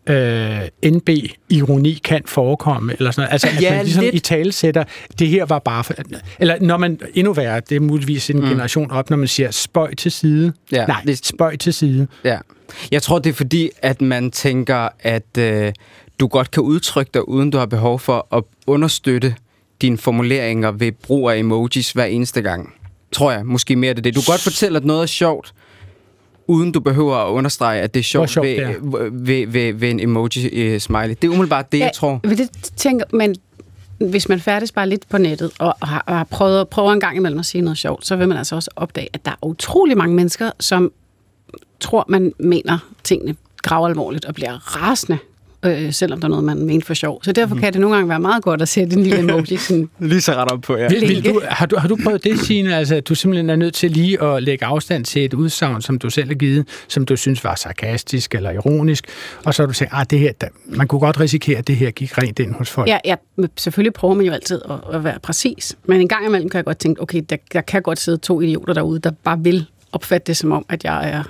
[0.09, 1.09] øh, NB,
[1.51, 3.33] ironi kan forekomme, eller sådan noget.
[3.33, 4.14] Altså, at Ja, man ligesom lidt.
[4.14, 4.85] i tale sætter,
[5.18, 5.85] det her var bare...
[5.85, 5.94] For,
[6.38, 8.42] eller når man, endnu værre, det er muligvis en mm.
[8.47, 10.53] generation op, når man siger spøj til side.
[10.73, 12.07] Ja, Nej, det- spøj til side.
[12.25, 12.38] Ja.
[12.90, 15.73] Jeg tror, det er fordi, at man tænker, at øh,
[16.21, 19.35] du godt kan udtrykke dig, uden du har behov for at understøtte
[19.83, 22.75] dine formuleringer ved brug af emojis hver eneste gang.
[23.12, 23.47] Tror jeg.
[23.47, 24.14] Måske mere det det.
[24.14, 25.53] Du kan godt fortælle, at noget er sjovt,
[26.49, 28.75] uden du behøver at understrege, at det er sjovt, sjovt ved, det er.
[28.81, 31.09] ved, ved, ved, ved en emoji-smiley.
[31.09, 32.21] Det er umiddelbart det, jeg tror.
[32.25, 33.37] Ja, det tænker, men
[33.99, 37.17] hvis man færdes bare lidt på nettet, og har, og har prøvet, prøver en gang
[37.17, 39.97] imellem at sige noget sjovt, så vil man altså også opdage, at der er utrolig
[39.97, 40.93] mange mennesker, som
[41.81, 45.19] tror, man mener tingene gravalvorligt og bliver rasende,
[45.62, 47.25] øh, selvom der er noget, man mener for sjov.
[47.25, 49.88] Så derfor kan det nogle gange være meget godt at sætte en lille emoji sådan,
[49.99, 50.88] Lige så ret op på, ja.
[50.88, 52.77] Vil, du, har, du, har du prøvet det, Signe?
[52.77, 55.99] Altså, at du simpelthen er nødt til lige at lægge afstand til et udsagn, som
[55.99, 59.05] du selv har givet, som du synes var sarkastisk eller ironisk,
[59.44, 61.77] og så har du sagt, at det her, der, man kunne godt risikere, at det
[61.77, 62.88] her gik rent ind hos folk.
[62.88, 65.77] Ja, ja, men selvfølgelig prøver man jo altid at, at være præcis.
[65.85, 68.40] Men en gang imellem kan jeg godt tænke, okay, der, der kan godt sidde to
[68.40, 71.23] idioter derude, der bare vil opfatte det som om, at jeg er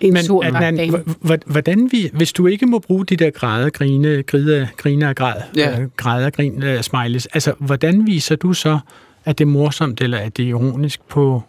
[0.00, 0.98] en Men sur Adnan, dame.
[0.98, 5.08] h- h- hvordan vi, hvis du ikke må bruge de der græde, grine, grine, grine
[5.08, 5.80] og græd, Ja.
[5.80, 8.78] øh, græde og grin, øh, smileys, altså, hvordan viser du så,
[9.24, 11.42] at det er morsomt, eller at det er ironisk på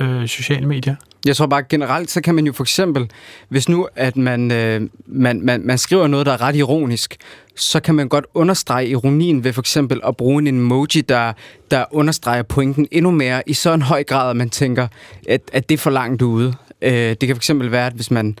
[0.00, 0.94] øh, sociale medier?
[1.26, 3.10] Jeg tror bare generelt, så kan man jo for eksempel,
[3.48, 7.16] hvis nu at man, øh, man, man, man skriver noget, der er ret ironisk,
[7.56, 11.32] så kan man godt understrege ironien ved for eksempel at bruge en emoji, der,
[11.70, 14.88] der understreger pointen endnu mere i så en høj grad, at man tænker,
[15.28, 16.54] at, at det er for langt ude.
[16.82, 18.38] Øh, det kan eksempel være, at hvis man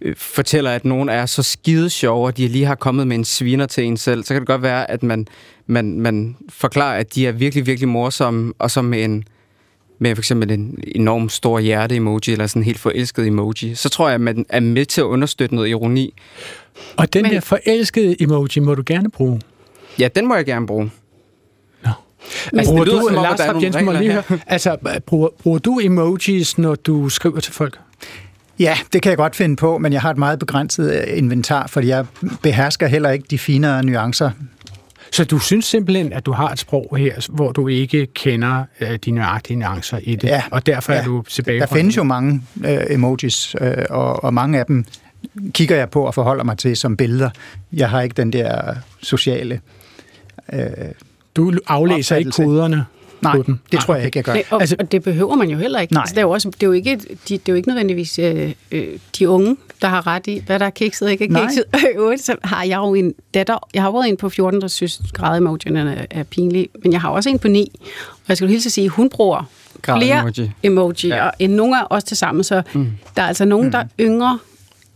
[0.00, 3.24] øh, fortæller, at nogen er så skide sjove, og de lige har kommet med en
[3.24, 5.26] sviner til en selv, så kan det godt være, at man,
[5.66, 9.24] man, man forklarer, at de er virkelig, virkelig morsomme, og så med en,
[9.98, 14.08] med for eksempel en enorm stor hjerte-emoji, eller sådan en helt forelsket emoji, så tror
[14.08, 16.14] jeg, at man er med til at understøtte noget ironi.
[16.96, 19.40] Og den Men- der forelskede emoji må du gerne bruge.
[19.98, 20.90] Ja, den må jeg gerne bruge.
[22.52, 24.22] Men- Bruger det lyder du, som Lars der er Rapp nogle Jensen, må lige høre,
[24.46, 27.78] altså, bruger, bruger du emojis, når du skriver til folk?
[28.58, 31.66] Ja, det kan jeg godt finde på, men jeg har et meget begrænset øh, inventar,
[31.66, 32.06] fordi jeg
[32.42, 34.30] behersker heller ikke de finere nuancer.
[35.12, 38.98] Så du synes simpelthen, at du har et sprog her, hvor du ikke kender øh,
[39.04, 40.42] de nøjagtige nuancer i det, Ja.
[40.50, 41.04] og derfor er Ja.
[41.04, 44.84] du tilbage Der findes jo mange øh, emojis, øh, og, og mange af dem
[45.52, 47.30] kigger jeg på og forholder mig til som billeder.
[47.72, 49.60] Jeg har ikke den der sociale...
[50.52, 50.60] Øh,
[51.36, 52.84] Du aflæser ikke koderne
[53.22, 53.58] nej, på dem.
[53.72, 54.32] det tror jeg ikke, jeg gør.
[54.32, 55.92] Nej, og, Altså- og det behøver man jo heller ikke.
[55.92, 56.00] Nej.
[56.00, 58.18] Altså, det, er jo også, det, er jo ikke, de, det er jo ikke nødvendigvis
[58.18, 58.86] øh, øh,
[59.18, 61.64] de unge, der har ret i, hvad der er kikset og ikke er kikset.
[61.96, 65.00] Øvrigt, så har jeg jo en datter, jeg har været en på 14, der synes
[65.14, 67.72] græde-emojien er, er pinlig, men jeg har også en på 9,
[68.10, 69.50] og jeg skal hilse at sige, at hun bruger
[69.84, 70.50] flere Græde-emoji.
[70.62, 71.30] emojier Ja.
[71.38, 72.86] end nogle af os til sammen, så mm.
[73.16, 74.38] der er altså nogen, der er yngre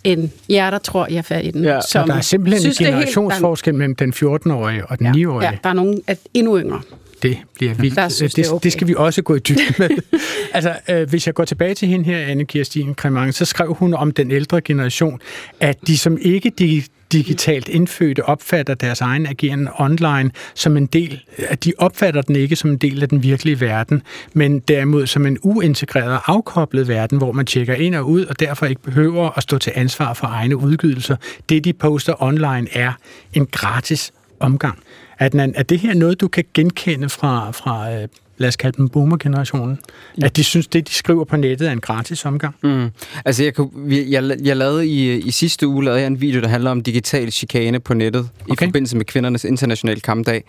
[0.04, 1.64] end jer, der tror, jeg er fat i den.
[1.64, 1.80] Ja.
[1.80, 5.48] Så der er simpelthen synes, en er helt- generationsforskel mellem den 14-årige og den 9-årige.
[5.50, 6.80] Ja, der er nogen at endnu yngre.
[7.24, 7.96] Det bliver vildt.
[7.96, 8.64] Der synes, det, det er okay.
[8.64, 9.90] det skal vi også gå i dybden med.
[10.54, 13.94] altså, øh, hvis jeg går tilbage til hende her, anne Kirstine Kremang, så skrev hun
[13.94, 15.20] om den ældre generation,
[15.60, 16.82] at de som ikke de
[17.12, 22.56] digitalt indfødte opfatter deres egen ageren online som en del, at de opfatter den ikke
[22.56, 27.18] som en del af den virkelige verden, men derimod som en uintegreret og afkoblet verden,
[27.18, 30.26] hvor man tjekker ind og ud, og derfor ikke behøver at stå til ansvar for
[30.26, 31.16] egne udgydelser.
[31.48, 32.92] Det, de poster online, er
[33.32, 34.78] en gratis omgang.
[35.18, 38.88] At, er det her noget, du kan genkende fra, fra øh, lad os kalde dem
[38.88, 39.78] boomer-generationen,
[40.22, 42.54] at de synes, det de skriver på nettet er en gratis omgang?
[42.62, 42.90] Mm.
[43.24, 43.54] Altså, jeg,
[43.88, 47.32] jeg, jeg lavede i, i sidste uge lavede jeg en video, der handler om digital
[47.32, 48.52] chikane på nettet okay.
[48.52, 50.44] i forbindelse med kvindernes internationale kampdag.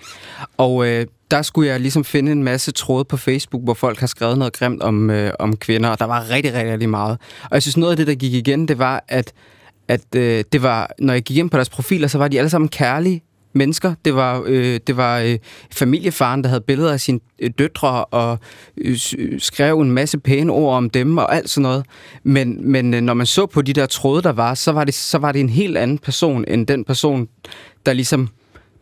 [0.57, 4.07] Og øh, der skulle jeg ligesom finde en masse tråde på Facebook, hvor folk har
[4.07, 7.17] skrevet noget grimt om, øh, om kvinder, og der var rigtig, rigtig, rigtig meget.
[7.43, 9.33] Og jeg synes, noget af det, der gik igen, det var, at
[9.87, 12.49] at øh, det var, når jeg gik ind på deres profiler, så var de alle
[12.49, 13.21] sammen kærlige
[13.55, 13.93] mennesker.
[14.05, 15.37] Det var, øh, det var øh,
[15.71, 18.39] familiefaren, der havde billeder af sine øh, døtre og
[18.77, 18.97] øh,
[19.37, 21.85] skrev en masse pæne ord om dem og alt sådan noget.
[22.23, 24.93] Men, men øh, når man så på de der tråde, der var, så var, det,
[24.93, 27.27] så var det en helt anden person end den person,
[27.85, 28.29] der ligesom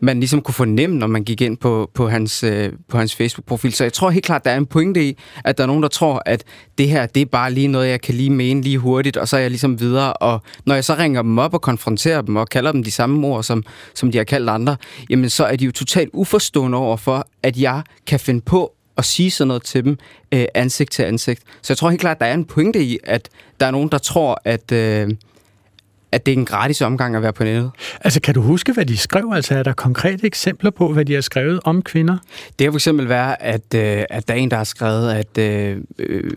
[0.03, 3.73] man ligesom kunne fornemme, når man gik ind på, på hans, øh, på hans Facebook-profil.
[3.73, 5.89] Så jeg tror helt klart, der er en pointe i, at der er nogen, der
[5.89, 6.43] tror, at
[6.77, 9.37] det her, det er bare lige noget, jeg kan lige mene lige hurtigt, og så
[9.37, 10.13] er jeg ligesom videre.
[10.13, 13.27] Og når jeg så ringer dem op og konfronterer dem og kalder dem de samme
[13.27, 13.63] ord, som,
[13.93, 14.75] som de har kaldt andre,
[15.09, 19.05] jamen så er de jo totalt uforstående over for, at jeg kan finde på at
[19.05, 19.97] sige sådan noget til dem
[20.31, 21.41] øh, ansigt til ansigt.
[21.61, 23.97] Så jeg tror helt klart, der er en pointe i, at der er nogen, der
[23.97, 24.71] tror, at...
[24.71, 25.09] Øh,
[26.13, 27.71] at det er en gratis omgang at være på nettet.
[28.01, 29.31] Altså, kan du huske, hvad de skrev?
[29.35, 32.17] Altså, er der konkrete eksempler på, hvad de har skrevet om kvinder?
[32.47, 35.37] Det kan for eksempel være, at, øh, at der er en, der har skrevet, at,
[35.37, 36.31] øh, øh,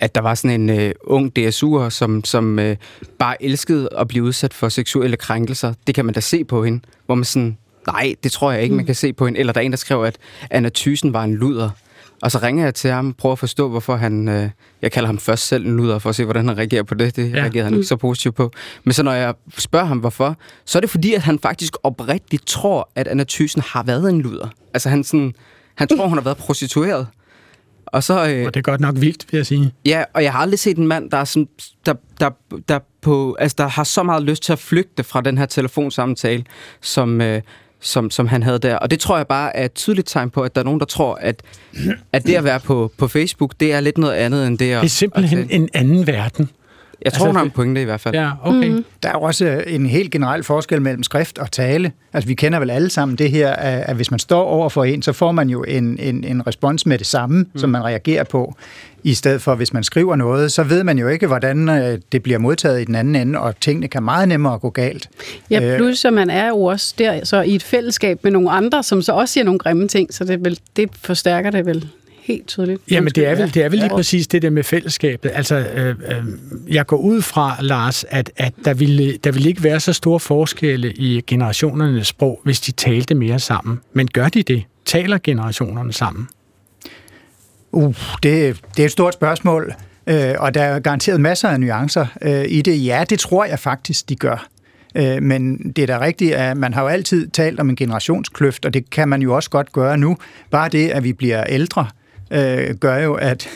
[0.00, 2.76] at der var sådan en øh, ung DSU'er, som, som øh,
[3.18, 5.74] bare elskede at blive udsat for seksuelle krænkelser.
[5.86, 8.74] Det kan man da se på hende, hvor man sådan, nej, det tror jeg ikke,
[8.74, 8.86] man mm.
[8.86, 9.40] kan se på hende.
[9.40, 10.16] Eller der er en, der skrev, at
[10.50, 11.70] Anna Thysen var en luder.
[12.22, 14.28] Og så ringer jeg til ham prøver at forstå, hvorfor han...
[14.28, 14.50] Øh,
[14.82, 17.16] jeg kalder ham først selv en luder, for at se, hvordan han reagerer på det.
[17.16, 17.36] Det ja.
[17.36, 18.52] reagerer han ikke så positivt på.
[18.84, 22.46] Men så når jeg spørger ham, hvorfor, så er det fordi, at han faktisk oprigtigt
[22.46, 24.48] tror, at Anna Thyssen har været en luder.
[24.74, 25.34] Altså han, sådan,
[25.74, 27.06] han tror, hun har været prostitueret.
[27.86, 29.72] Og så, øh, og det er godt nok vildt, vil jeg sige.
[29.84, 31.48] Ja, og jeg har aldrig set en mand, der, er sådan,
[31.86, 32.30] der, der,
[32.68, 36.44] der, på, altså, der har så meget lyst til at flygte fra den her telefonsamtale,
[36.80, 37.42] som, øh,
[37.80, 38.76] som, som han havde der.
[38.76, 40.86] Og det tror jeg bare er et tydeligt tegn på, at der er nogen, der
[40.86, 41.42] tror, at,
[42.12, 44.80] at det at være på, på Facebook, det er lidt noget andet end det at...
[44.80, 46.50] Det er simpelthen at, en anden verden.
[47.04, 48.14] Jeg tror, altså, hun har en pointe i hvert fald.
[48.14, 48.68] Ja, okay.
[48.68, 48.84] Mm.
[49.02, 51.92] Der er jo også en helt generel forskel mellem skrift og tale.
[52.12, 55.02] Altså, vi kender vel alle sammen det her, at hvis man står over for en,
[55.02, 57.58] så får man jo en, en, en respons med det samme, mm.
[57.58, 58.54] som man reagerer på.
[59.02, 62.22] I stedet for, hvis man skriver noget, så ved man jo ikke, hvordan øh, det
[62.22, 65.08] bliver modtaget i den anden ende, og tingene kan meget nemmere gå galt.
[65.50, 68.50] Ja, øh, plus at man er jo også der så i et fællesskab med nogle
[68.50, 71.88] andre, som så også siger nogle grimme ting, så det, vel, det forstærker det vel
[72.26, 72.82] helt tydeligt.
[72.90, 75.30] Jamen, det er vel, det er vel lige præcis det der med fællesskabet.
[75.34, 76.24] Altså, øh, øh,
[76.68, 80.20] jeg går ud fra, Lars, at, at der, ville, der ville ikke være så store
[80.20, 83.80] forskelle i generationernes sprog, hvis de talte mere sammen.
[83.92, 84.62] Men gør de det?
[84.84, 86.28] Taler generationerne sammen?
[87.72, 89.74] Uh, det, det er et stort spørgsmål,
[90.06, 92.86] øh, og der er garanteret masser af nuancer øh, i det.
[92.86, 94.48] Ja, det tror jeg faktisk, de gør.
[94.96, 98.64] Øh, men det er da rigtigt, at man har jo altid talt om en generationskløft,
[98.64, 100.16] og det kan man jo også godt gøre nu.
[100.50, 102.05] Bare det, at vi bliver ældre, øh,
[102.80, 103.48] gør jo, at,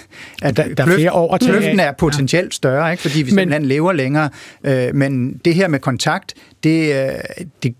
[0.43, 1.49] at der, der er flere år til.
[1.49, 3.03] kløften er potentielt større, ikke?
[3.03, 4.31] fordi vi men, simpelthen lever længere.
[4.65, 7.11] Øh, men det her med kontakt, det, øh,
[7.63, 7.75] det,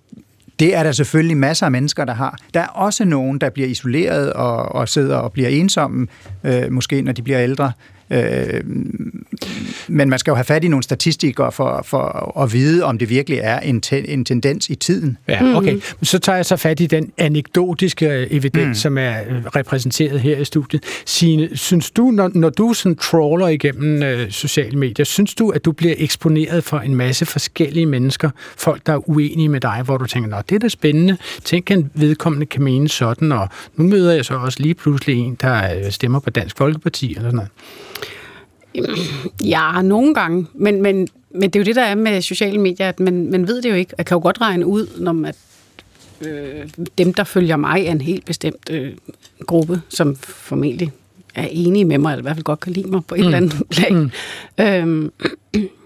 [0.59, 2.39] det er der selvfølgelig masser af mennesker, der har.
[2.55, 6.07] Der er også nogen, der bliver isoleret og, og sidder og bliver ensomme,
[6.45, 7.73] øh, måske når de bliver ældre.
[8.11, 8.61] Øh,
[9.89, 13.09] men man skal jo have fat i nogle statistikere for, for at vide, om det
[13.11, 15.19] virkelig er en, te, en tendens i tiden.
[15.29, 15.73] Ja, okay.
[15.73, 15.81] Mm.
[16.03, 18.75] Så tager jeg så fat i den anekdotiske øh, evidens, mm.
[18.75, 20.85] som er øh, repræsenteret her i studiet.
[21.07, 25.65] Signe, synes du, når, når du sådan trawler igennem øh, sociale medier, synes du, at
[25.65, 29.97] du bliver eksponeret for en masse forskellige mennesker, folk, der er uenige med dig, hvor
[29.97, 31.17] du tænker, nå, det er da spændende.
[31.45, 35.37] Tænk, at vedkommende kan mene sådan, og nu møder jeg så også lige pludselig en,
[35.41, 37.51] der øh, stemmer på Dansk Folkeparti, eller sådan noget.
[39.45, 40.47] Ja, nogle gange.
[40.55, 43.49] Men, men, men det er jo det, der er med sociale medier, at man, man
[43.49, 43.95] ved det jo ikke.
[43.99, 45.35] Jeg kan jo godt regne ud, når man,
[46.21, 48.93] øh, dem, der følger mig, er en helt bestemt øh,
[49.47, 50.93] gruppe, som formentlig
[51.35, 53.25] er enige med mig, eller i hvert fald godt kan lide mig på et mm.
[53.27, 54.11] eller andet plan.
[54.59, 54.65] Mm.
[54.65, 55.13] Øhm,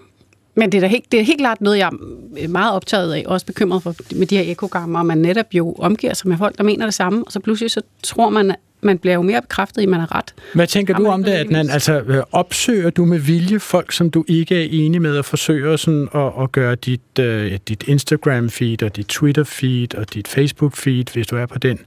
[0.55, 1.91] men det er, da helt, det er helt klart noget, jeg
[2.37, 5.73] er meget optaget af, også bekymret for med de her ekogammer, og man netop jo
[5.73, 8.97] omgiver sig med folk, der mener det samme, og så pludselig så tror man, man
[8.97, 10.33] bliver jo mere bekræftet i, at man har ret.
[10.53, 11.69] Hvad tænker du om det, Adnan?
[11.69, 15.75] Altså, øh, opsøger du med vilje folk, som du ikke er enig med, og forsøger
[15.75, 17.25] sådan at, at gøre dit, uh,
[17.67, 21.79] dit Instagram-feed, og dit Twitter-feed, og dit Facebook-feed, hvis du er på den,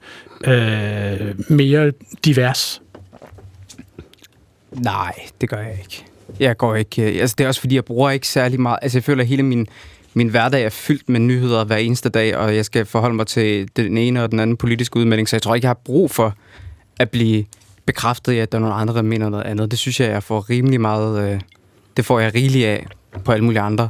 [0.46, 1.92] uh, mere
[2.24, 2.82] divers?
[4.72, 6.04] Nej, det gør jeg ikke.
[6.40, 7.02] Jeg går ikke...
[7.02, 8.78] Øh, altså, det er også fordi, jeg bruger ikke særlig meget...
[8.82, 9.68] Altså, jeg føler, at hele min
[10.14, 13.68] min hverdag er fyldt med nyheder hver eneste dag, og jeg skal forholde mig til
[13.76, 16.34] den ene og den anden politiske udmelding, så jeg tror ikke, jeg har brug for
[16.98, 17.44] at blive
[17.86, 19.70] bekræftet i, at der er nogle andre, der mener noget andet.
[19.70, 21.32] Det synes jeg, jeg får rimelig meget...
[21.32, 21.40] Øh,
[21.96, 22.86] det får jeg rigeligt af
[23.24, 23.88] på alle mulige andre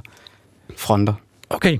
[0.77, 1.15] fronter.
[1.51, 1.79] Okay.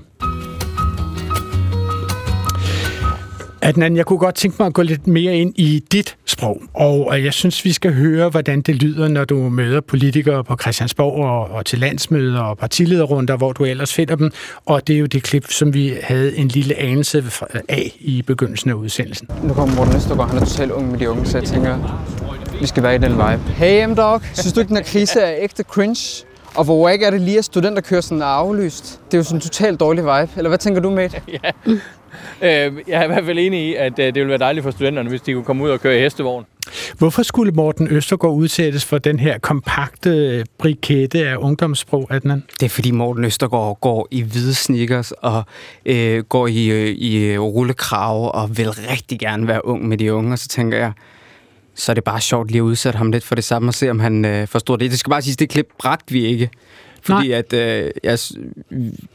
[3.61, 7.23] Adnan, jeg kunne godt tænke mig at gå lidt mere ind i dit sprog, og
[7.23, 11.55] jeg synes, vi skal høre, hvordan det lyder, når du møder politikere på Christiansborg og,
[11.57, 14.31] og til landsmøder og partilederrunder, hvor du ellers finder dem,
[14.65, 17.23] og det er jo det klip, som vi havde en lille anelse
[17.69, 19.27] af i begyndelsen af udsendelsen.
[19.43, 22.05] Nu kommer Morten Østergaard, han er totalt ung med de unge, så jeg tænker,
[22.61, 23.41] vi skal være i den vibe.
[23.47, 26.25] Hey M-Dog, synes du ikke, den her krise er ægte cringe?
[26.55, 29.01] Og hvor wack er det lige, at studenterkørselen er aflyst?
[29.05, 30.29] Det er jo sådan en totalt dårlig vibe.
[30.37, 31.21] Eller hvad tænker du, mate?
[31.43, 31.51] ja.
[32.41, 34.71] Øh, jeg er i hvert fald enig i, at øh, det ville være dejligt for
[34.71, 36.45] studenterne, hvis de kunne komme ud og køre i hestevogn.
[36.97, 42.43] Hvorfor skulle Morten Østergaard udsættes for den her kompakte brikette af ungdomssprog, Adnan?
[42.59, 45.43] Det er fordi Morten Østergaard går i hvide sneakers og
[45.85, 50.33] øh, går i, øh, i rullekrave og vil rigtig gerne være ung med de unge.
[50.33, 50.91] Og så tænker jeg,
[51.75, 53.89] så er det bare sjovt lige at udsætte ham lidt for det samme og se,
[53.89, 54.91] om han øh, forstår det.
[54.91, 56.49] Det skal bare sige, det klip bragte vi ikke.
[57.03, 57.37] Fordi Nej.
[57.37, 58.19] at øh, jeg,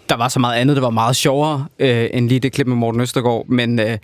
[0.09, 2.77] der var så meget andet, der var meget sjovere øh, end lige det klip med
[2.77, 3.47] Morten Østergaard.
[3.49, 3.99] Men øh,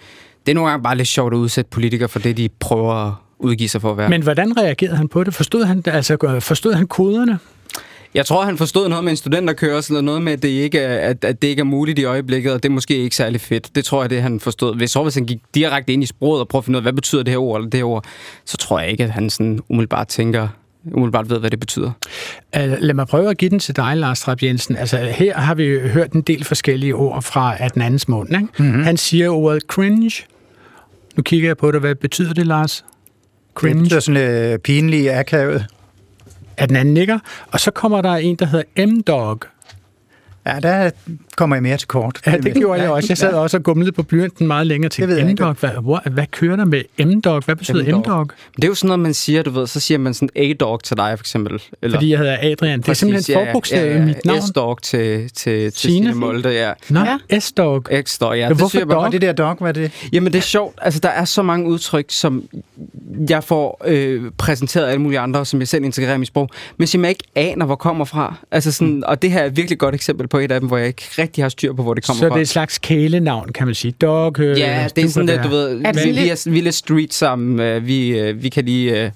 [0.47, 3.13] det er nogle gange bare lidt sjovt at udsætte politikere for det, de prøver at
[3.39, 4.09] udgive sig for at være.
[4.09, 5.35] Men hvordan reagerede han på det?
[5.35, 7.39] Forstod han, altså, forstod han koderne?
[8.15, 11.11] Jeg tror, han forstod noget med en studenterkørsel, og noget med, at det, ikke er,
[11.11, 13.75] at, at det ikke er muligt i øjeblikket, og det er måske ikke særlig fedt.
[13.75, 14.77] Det tror jeg, det han forstod.
[14.77, 16.85] Hvis, så, hvis han gik direkte ind i sproget og prøvede at finde ud af,
[16.85, 18.05] hvad betyder det her ord eller det her ord,
[18.45, 20.49] så tror jeg ikke, at han sådan umiddelbart tænker,
[20.85, 21.91] umiddelbart ved, hvad det betyder.
[22.57, 24.77] Uh, lad mig prøve at give den til dig, Lars Trapp Jensen.
[24.77, 28.29] Altså, her har vi hørt en del forskellige ord fra at den andens mund.
[28.31, 28.49] Ikke?
[28.59, 28.83] Mm-hmm.
[28.83, 30.13] Han siger ordet cringe.
[31.17, 31.81] Nu kigger jeg på dig.
[31.81, 32.85] Hvad betyder det, Lars?
[33.55, 33.75] Cringe?
[33.75, 35.67] Det betyder sådan uh, pinlig akavet
[36.61, 37.19] at den anden nikker.
[37.51, 39.41] Og så kommer der en, der hedder M-Dog.
[40.47, 40.91] Ja, der
[41.41, 42.21] kommer jeg mere til kort.
[42.27, 43.07] Ja, det gjorde jeg også.
[43.11, 45.57] Jeg sad også og gumlede på blyanten meget længere til M-Dog.
[45.61, 47.43] Hvad, hvad, hvad kører der med M-Dog?
[47.45, 48.31] Hvad betyder M-Dog?
[48.57, 50.97] Det er jo sådan noget, man siger, du ved, så siger man sådan A-Dog til
[50.97, 51.63] dig, for eksempel.
[51.83, 52.81] Eller, Fordi jeg hedder Adrian.
[52.81, 54.43] Det er simpelthen ja, forbogstav ja, ja, i mit navn.
[54.43, 56.73] S-Dog til, til, til Signe Molde, ja.
[56.89, 57.01] Nå,
[57.31, 57.41] ja.
[57.41, 57.85] S-Dog.
[57.93, 58.49] X-Dog, ja.
[58.49, 59.13] Det Hvorfor siger dog?
[59.13, 59.93] det der dog, hvad er det?
[60.13, 60.79] Jamen, det er sjovt.
[60.83, 62.45] Altså, der er så mange udtryk, som
[63.31, 66.49] jeg får øh, præsenteret af alle mulige andre, som jeg selv integrerer i mit sprog,
[66.77, 68.35] men som jeg ikke aner, hvor kommer fra.
[68.51, 69.03] Altså sådan, mm.
[69.07, 71.09] Og det her er et virkelig godt eksempel på et af dem, hvor jeg ikke
[71.19, 72.29] rigtig har styr på, hvor det kommer så fra.
[72.29, 73.93] Så det er et slags kælenavn, kan man sige.
[74.01, 76.75] Dog, øh, ja, det er sådan lidt, du ved, vi, vi, er, vi er lidt
[76.75, 77.61] street sammen.
[77.61, 79.13] Øh, vi, øh, vi kan lige...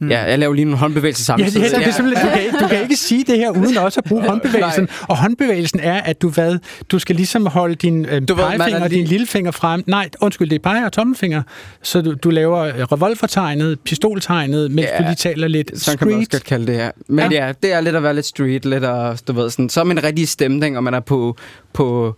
[0.00, 0.10] Mm.
[0.10, 1.60] Ja, jeg laver lige nogle håndbevægelser samtidig.
[1.60, 3.50] Ja, det, det, det er simpelthen, du, kan ikke, du kan ikke sige det her,
[3.50, 4.88] uden også at bruge håndbevægelsen.
[5.02, 6.58] Og håndbevægelsen er, at du hvad?
[6.90, 9.84] Du skal ligesom holde din øh, du pegefinger ved, og din lillefinger frem.
[9.86, 11.42] Nej, undskyld, det er pege- og tommelfinger.
[11.82, 15.98] Så du, du laver revolvertegnet, pistoltegnet, mens ja, du lige taler lidt street.
[15.98, 16.90] kan man også godt kalde det her.
[17.08, 17.46] Men ja.
[17.46, 19.84] ja, det er lidt at være lidt street, lidt at, du ved, sådan, så er
[19.84, 21.36] man en rigtig stemning, og man er på,
[21.72, 22.14] på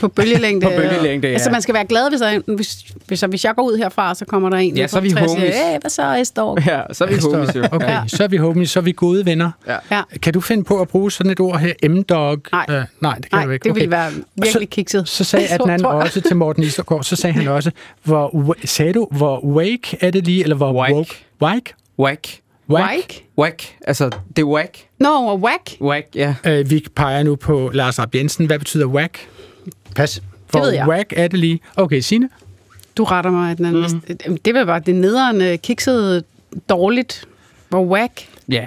[0.00, 0.66] på bølgelængde.
[0.66, 1.34] på bølgelængde, ja.
[1.34, 4.24] Altså, man skal være glad, hvis, jeg, hvis, hvis, hvis jeg går ud herfra, så
[4.24, 4.76] kommer der en.
[4.76, 5.54] Ja, så er vi homies.
[5.54, 6.66] Siger, hvad så, Estorp?
[6.66, 7.64] Ja, så er vi homies, jo.
[7.72, 8.02] Okay, ja.
[8.06, 9.50] så er vi homies, så er vi gode venner.
[9.66, 9.76] Ja.
[9.90, 10.02] ja.
[10.22, 12.38] Kan du finde på at bruge sådan et ord her, M-dog?
[12.52, 12.66] Nej.
[12.68, 13.64] Uh, nej, det kan nej, du ikke.
[13.64, 14.10] det ville være
[14.42, 15.08] virkelig kikset.
[15.08, 17.70] Så, så sagde Adnan også til Morten Istergaard, så sagde han også,
[18.02, 20.94] hvor, sagde du, hvor wake er det lige, eller hvor wake?
[20.94, 21.14] woke?
[21.42, 21.74] Wake?
[21.98, 22.42] Wake.
[22.70, 23.24] Whack?
[23.38, 23.76] Whack.
[23.86, 24.78] Altså, det er whack.
[24.98, 25.76] Nå, no, whack?
[25.80, 26.34] Whack, ja.
[26.46, 28.46] Uh, vi peger nu på Lars Rapp Jensen.
[28.46, 29.18] Hvad betyder whack?
[29.94, 30.22] Pas.
[30.46, 30.88] For det ved jeg.
[30.88, 31.60] whack er det lige.
[31.76, 32.28] Okay, Signe?
[32.96, 33.58] Du retter mig.
[33.58, 33.76] Den
[34.26, 34.38] mm.
[34.38, 36.22] Det var bare det nederen kiksede
[36.68, 37.24] dårligt.
[37.68, 38.28] Hvor whack.
[38.48, 38.66] Ja,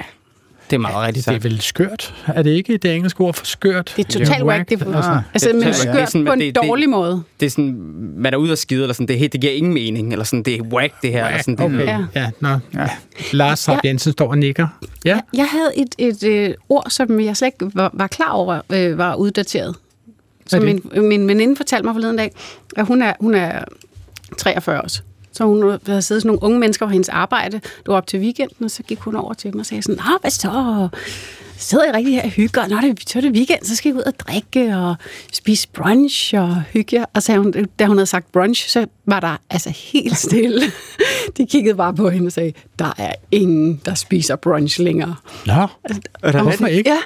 [0.72, 1.44] det er meget ja, rigtigt sagt.
[1.44, 2.14] Det er vel skørt?
[2.28, 3.94] Er det ikke det engelske ord for skørt?
[3.98, 4.70] Det er totalt whack.
[4.70, 7.24] Det er, altså, altså det, men skørt sådan, på en det, dårlig det, måde.
[7.40, 7.76] Det er sådan,
[8.18, 10.56] man er ude og skide, eller sådan, det, det giver ingen mening, eller sådan, det
[10.56, 11.22] er whack, det her.
[11.22, 11.34] Whack.
[11.34, 11.86] Eller sådan, det, okay.
[11.86, 12.22] ja.
[12.22, 12.50] ja, nå.
[12.74, 12.90] Ja.
[13.32, 14.68] Lars Rapp Jensen står og nikker.
[15.06, 15.10] Ja.
[15.10, 18.32] Jeg, jeg havde et, et, et øh, ord, som jeg slet ikke var, var klar
[18.32, 19.76] over, øh, var uddateret.
[20.52, 22.36] Som min, min veninde fortalte mig forleden dag,
[22.76, 23.64] at hun er, hun er
[24.38, 24.88] 43 år.
[25.34, 27.58] Så hun havde siddet sådan nogle unge mennesker på hendes arbejde.
[27.60, 29.96] Det var op til weekenden, og så gik hun over til mig og sagde sådan,
[30.06, 30.90] Nå, hvad så?
[31.62, 33.94] Sidder I rigtig her og hygger, Nå, det, så er det weekend, så skal I
[33.94, 34.96] ud og drikke og
[35.34, 39.38] spise brunch og hygge Og så hun, da hun havde sagt brunch, så var der
[39.50, 40.62] altså helt stille.
[41.38, 45.16] De kiggede bare på hende og sagde, der er ingen, der spiser brunch længere.
[45.46, 46.90] Nå, altså, er der hvorfor ikke?
[46.90, 46.98] Ja.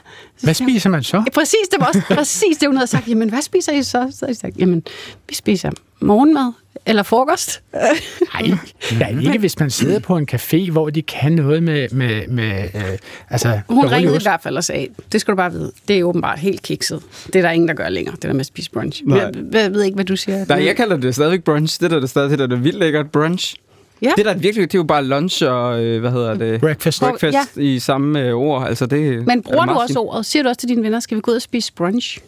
[0.41, 1.17] Hvad spiser man så?
[1.17, 3.07] Ja, præcis, det var også præcis det, hun havde sagt.
[3.07, 3.91] Jamen, hvad spiser I så?
[3.91, 4.83] Så havde de sagt, jamen,
[5.29, 6.51] vi spiser morgenmad,
[6.85, 7.63] eller frokost.
[8.33, 8.51] Nej,
[8.99, 11.89] ja, ikke hvis man sidder på en café, hvor de kan noget med...
[11.91, 12.97] med, med øh,
[13.29, 16.03] altså, Hun ringede i hvert fald og sagde, det skal du bare vide, det er
[16.03, 17.01] åbenbart helt kikset.
[17.25, 19.01] Det er der ingen, der gør længere, det der med at spise brunch.
[19.05, 19.19] Nej.
[19.19, 20.45] Jeg, jeg ved ikke, hvad du siger.
[20.45, 21.81] Nej, jeg kalder det stadigvæk brunch.
[21.81, 23.55] Det der, det stadig, det der, er vildt lækkert brunch.
[24.01, 24.11] Ja.
[24.17, 26.61] Det der er virkelig, det er jo bare lunch og, øh, hvad hedder det?
[26.61, 26.99] Breakfast.
[26.99, 27.61] Breakfast ja.
[27.61, 28.67] i samme øh, ord.
[28.67, 30.25] Altså, det Men bruger du også ordet?
[30.25, 32.19] Siger du også til dine venner, skal vi gå ud og spise brunch?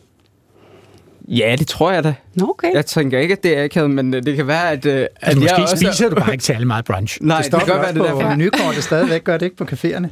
[1.28, 2.14] Ja, det tror jeg da.
[2.36, 2.74] Nå, okay.
[2.74, 4.86] Jeg tænker ikke, at det er akavet, men øh, det kan være, at...
[4.86, 5.76] at altså, måske også...
[5.78, 7.18] spiser du bare ikke særlig meget brunch.
[7.22, 8.30] Nej, det, det kan godt være, det der.
[8.30, 10.08] På nykortet stadigvæk gør det ikke på caféerne.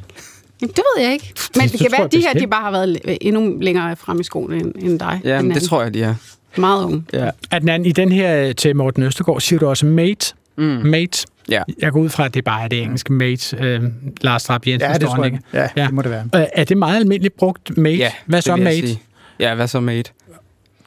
[0.59, 1.34] Det ved jeg ikke.
[1.55, 4.20] Men det, det kan være, at de her de bare har været endnu længere frem
[4.20, 5.22] i skolen end, end dig.
[5.24, 6.16] Ja, men det tror jeg, de er.
[6.57, 7.03] Meget unge.
[7.13, 7.30] Ja.
[7.51, 10.34] Adnan, i den her øh, til Morten Østergaard siger du også mate.
[10.57, 10.63] Mm.
[10.63, 11.28] Mate.
[11.49, 11.61] Ja.
[11.80, 13.57] Jeg går ud fra, at det bare er det engelske mate.
[13.61, 13.82] Øh,
[14.22, 15.34] Lars Trapp Jensen Ja, det står tror jeg.
[15.34, 15.45] ikke.
[15.53, 15.86] Ja, Ja.
[15.86, 16.24] det må det være.
[16.36, 17.95] Øh, Er det meget almindeligt brugt mate?
[17.97, 18.88] Ja, Hvad det så jeg mate?
[18.88, 19.01] sige.
[19.39, 20.11] Ja, hvad så mate?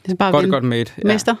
[0.05, 0.91] Det er bare Godt, godt mate.
[0.97, 1.07] Ja.
[1.07, 1.35] Mester.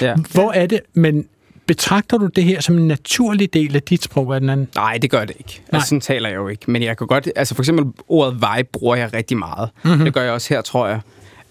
[0.00, 0.14] Ja.
[0.32, 1.28] Hvor er det, men
[1.66, 4.68] betragter du det her som en naturlig del af dit sprog, Adnan?
[4.74, 5.60] Nej, det gør det ikke.
[5.72, 5.78] Nej.
[5.78, 6.70] Altså, sådan taler jeg jo ikke.
[6.70, 7.28] Men jeg kan godt...
[7.36, 9.70] Altså, for eksempel ordet vibe bruger jeg rigtig meget.
[9.82, 9.90] Mhm.
[9.90, 10.04] Mm-hmm.
[10.04, 11.00] Det gør jeg også her, tror jeg.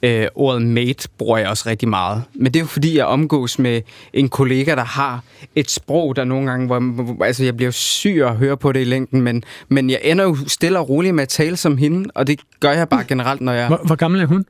[0.03, 2.24] Øh, ordet mate bruger jeg også rigtig meget.
[2.34, 3.82] Men det er jo fordi, jeg omgås med
[4.14, 5.24] en kollega, der har
[5.55, 6.66] et sprog, der nogle gange...
[6.66, 9.89] Hvor, hvor, altså, jeg bliver jo syg at høre på det i længden, men, men
[9.89, 12.89] jeg ender jo stille og roligt med at tale som hende, og det gør jeg
[12.89, 13.68] bare generelt, når jeg...
[13.68, 14.45] Hvor, hvor gammel er hun?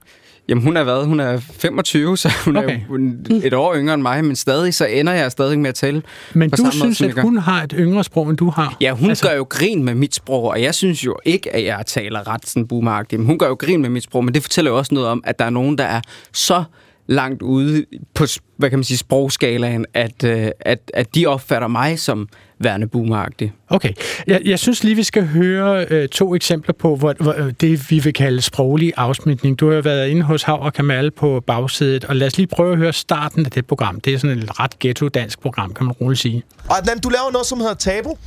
[0.49, 1.05] Jamen, hun er hvad?
[1.05, 2.69] Hun er 25, så hun okay.
[2.69, 5.75] Er jo et år yngre end mig, men stadig så ender jeg stadig med at
[5.75, 6.01] tale
[6.33, 8.77] Men du måde, synes, jeg at hun har et yngre sprog, end du har?
[8.81, 9.27] Ja, hun altså...
[9.27, 12.47] gør jo grin med mit sprog, og jeg synes jo ikke, at jeg taler ret
[12.47, 13.19] sådan boomeragtigt.
[13.19, 15.23] Men hun gør jo grin med mit sprog, men det fortæller jo også noget om,
[15.25, 16.01] at der er nogen, der er
[16.33, 16.63] så
[17.07, 18.23] langt ude på,
[18.57, 22.27] hvad kan man sige, sprogskalaen, at, øh, at, at de opfatter mig som
[22.59, 23.53] værende boomeragtig.
[23.69, 23.89] Okay.
[24.27, 27.91] Jeg, jeg synes lige, vi skal høre øh, to eksempler på hvor, hvor, øh, det,
[27.91, 29.59] vi vil kalde sproglig afsmitning.
[29.59, 32.47] Du har jo været inde hos Hav og Kamal på bagsædet, og lad os lige
[32.47, 33.99] prøve at høre starten af det program.
[34.01, 36.43] Det er sådan et ret ghetto-dansk program, kan man roligt sige.
[36.69, 38.17] Og Adnan, du laver noget, som hedder Tabu.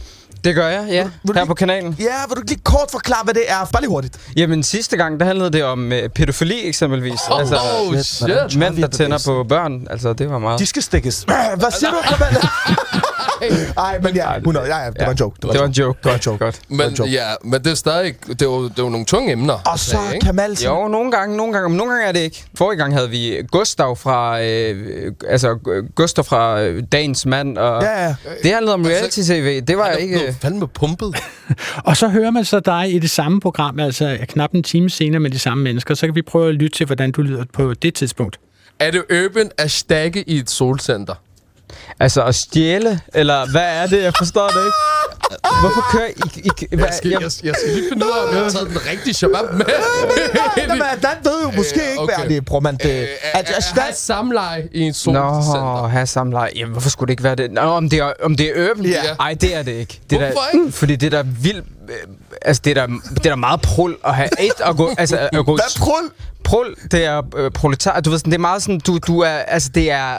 [0.44, 1.02] Det gør jeg, ja.
[1.02, 1.96] Vil du Her lige- på kanalen.
[2.00, 3.68] Ja, vil du lige kort forklare, hvad det er?
[3.72, 4.18] Bare lige hurtigt.
[4.36, 7.20] Jamen sidste gang, der handlede det om øh, pædofili eksempelvis.
[7.30, 7.56] altså,
[7.90, 8.58] Oh, shit.
[8.58, 9.86] mænd, der tænder på børn.
[9.90, 10.60] Altså, det var meget...
[10.60, 11.24] De skal stikkes.
[11.60, 12.36] Hvad siger du, Kamal?
[13.78, 14.66] Ej, men ja, 100.
[14.66, 15.36] Ja, ja, det var en joke.
[15.42, 15.98] Det var en joke.
[16.02, 16.44] Det var en joke.
[16.44, 16.60] Godt.
[16.68, 17.10] Men, Godt joke.
[17.10, 18.14] ja, men det er stadig...
[18.28, 19.58] Det er jo, det jo nogle tunge emner.
[19.72, 22.44] Og så Kamal sådan, Jo, nogle gange, nogle gange, men nogle gange er det ikke.
[22.54, 25.58] Forrige gang havde vi Gustav fra, øh, altså
[25.94, 28.14] Gustav fra øh, Dagens Mand, og Ja, ja.
[28.42, 29.60] det handlede om reality-tv.
[29.60, 30.26] Det var Det ikke...
[30.26, 31.16] er fandme pumpet.
[31.88, 35.20] Og så hører man så dig i det samme program, altså knap en time senere
[35.20, 35.94] med de samme mennesker.
[35.94, 38.40] Så kan vi prøve at lytte til, hvordan du lyder på det tidspunkt.
[38.80, 41.14] Er det urban at stakke i et solcenter?
[42.00, 44.02] Altså at stjæle, eller hvad er det?
[44.02, 44.76] Jeg forstår det ikke.
[45.60, 46.40] Hvorfor kører I...
[46.40, 48.50] I, I hvad, Jeg skal, jeg, jeg skal lige finde ud af, om jeg har
[48.50, 49.66] taget den rigtige shabab med.
[50.68, 52.16] Nej, men Dan ved jo måske Øh, ikke, okay.
[52.18, 52.76] hvad det er, bror, man.
[52.76, 55.80] Det, Øh, at, at have samleje i en solcenter.
[55.82, 56.50] Nå, have samleje.
[56.56, 57.50] Jamen, hvorfor skulle det ikke være det?
[57.50, 58.84] Nå, om det er, om det er urban?
[58.86, 59.02] Ja.
[59.20, 60.00] Ej, det er det ikke.
[60.10, 60.72] Det er Hvorfor der, ikke?
[60.72, 61.64] Fordi det er der vildt...
[61.88, 61.94] øh,
[62.42, 64.90] Altså, det er der, det er der meget prul at have et at gå...
[64.98, 66.10] Altså, at gå hvad prul?
[66.44, 68.00] Prul, det er øh, proletar.
[68.00, 69.28] Du ved sådan, det er meget sådan, du, du er...
[69.28, 70.18] Altså, det er...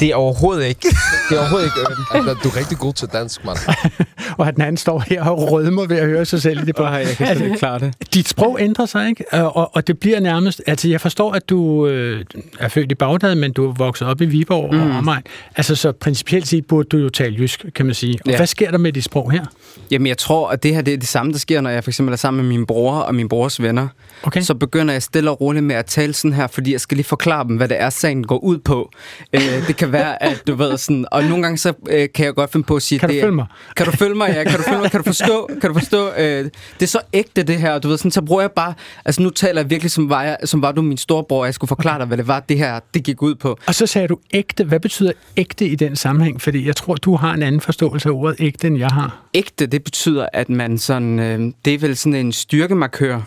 [0.00, 0.88] Det er overhovedet ikke...
[1.30, 1.96] Det er overhovedet ikke urban.
[2.28, 3.58] Altså, du er rigtig god til dansk, mand.
[4.38, 6.76] Og at den anden står her og rødmer ved at høre sig selv i det
[6.76, 6.94] program.
[6.94, 7.94] jeg kan slet ikke klare det.
[8.14, 9.24] Dit sprog ændrer sig, ikke?
[9.32, 10.62] Og, og, og det bliver nærmest...
[10.66, 12.24] Altså, jeg forstår, at du øh,
[12.60, 14.80] er født i Bagdad, men du er vokset op i Viborg mm.
[14.90, 15.22] og omegn.
[15.56, 18.18] Altså, så principielt set burde du jo tale jysk, kan man sige.
[18.24, 18.36] Og Ja.
[18.36, 19.44] hvad sker der med dit sprog her?
[19.90, 21.90] Jamen, jeg tror, at det her det er det samme, der sker, når jeg for
[21.90, 23.88] eksempel er sammen med min bror og min brors venner.
[24.22, 24.40] Okay.
[24.40, 27.06] Så begynder jeg stille og roligt med at tale sådan her, fordi jeg skal lige
[27.06, 28.90] forklare dem, hvad det er, sagen går ud på.
[29.32, 31.06] Øh, det kan være, at du ved sådan...
[31.12, 32.98] Og nogle gange så øh, kan jeg godt finde på at sige...
[32.98, 33.46] Kan du det følge mig?
[33.76, 34.44] Kan du følge mig, ja?
[34.44, 34.90] Kan du følge mig?
[34.90, 35.50] Kan du forstå?
[35.60, 36.08] Kan du forstå?
[36.18, 36.52] Øh, det
[36.82, 37.72] er så ægte, det her.
[37.72, 38.74] og Du ved, sådan, så bruger jeg bare...
[39.04, 41.54] Altså, nu taler jeg virkelig, som var, jeg, som var du min storebror, og jeg
[41.54, 43.58] skulle forklare dig, hvad det var, det her, det gik ud på.
[43.66, 44.64] Og så sagde du ægte.
[44.64, 46.42] Hvad betyder ægte i den sammenhæng?
[46.42, 49.22] Fordi jeg tror, du har en anden forståelse af ordet ægte, end jeg har.
[49.34, 51.18] Ægte, det betyder, at man sådan...
[51.18, 53.20] Øh, det er vel sådan en styrkemarkør.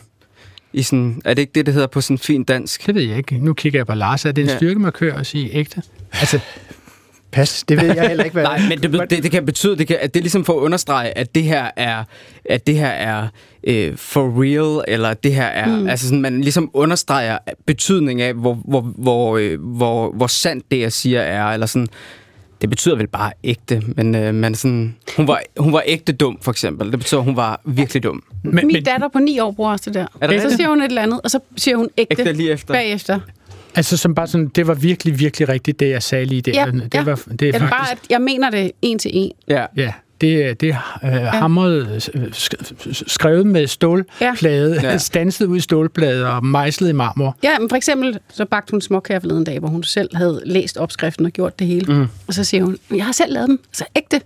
[0.74, 2.86] I sådan, er det ikke det, det hedder på sådan fint dansk?
[2.88, 3.38] Det ved jeg ikke.
[3.38, 4.26] Nu kigger jeg på Lars.
[4.26, 4.58] Er det en Ja.
[4.58, 5.82] styrkemarkør at sige ægte?
[6.12, 6.40] Altså,
[7.32, 9.88] Pas, det ved jeg heller ikke, hvad Nej, men det, det, det kan betyde, det
[9.88, 12.04] kan, at det er ligesom for at understrege, at det her er,
[12.46, 13.28] at det her er
[13.64, 15.88] øh, for real, eller det her er, mm.
[15.88, 20.80] altså sådan, man ligesom understreger betydningen af, hvor, hvor, hvor, øh, hvor, hvor sandt det,
[20.80, 21.88] jeg siger, er, eller sådan,
[22.64, 26.38] det betyder vel bare ægte, men, øh, men sådan, hun var, hun var ægte dum,
[26.42, 26.92] for eksempel.
[26.92, 28.24] Det betyder, at hun var virkelig dum.
[28.44, 30.06] men, Min men, datter på ni år bruger også det der.
[30.22, 32.52] Er det så siger hun et eller andet, og så siger hun ægte, Ægte lige
[32.52, 32.74] efter.
[32.74, 33.20] bagefter.
[33.76, 36.52] altså som bare sådan, det var virkelig, virkelig rigtigt, det jeg sagde lige der.
[36.54, 37.04] Ja, det, ja.
[37.04, 37.72] var, det er Det er faktisk...
[37.72, 39.32] bare, at jeg mener det en til en.
[39.48, 39.66] Ja.
[39.78, 39.94] Ja,
[40.24, 44.92] det, det er øh, øh, sk- skrevet med stålplade, ja.
[44.92, 44.98] Ja.
[45.12, 47.38] stanset ud i stålplade og mejslet i marmor.
[47.44, 50.78] Ja, men for eksempel, så bagte hun småkager forleden dag, hvor hun selv havde læst
[50.78, 51.94] opskriften og gjort det hele.
[51.94, 52.08] Mm.
[52.28, 53.60] Og så siger hun, jeg har selv lavet dem.
[53.72, 54.22] Så ægte.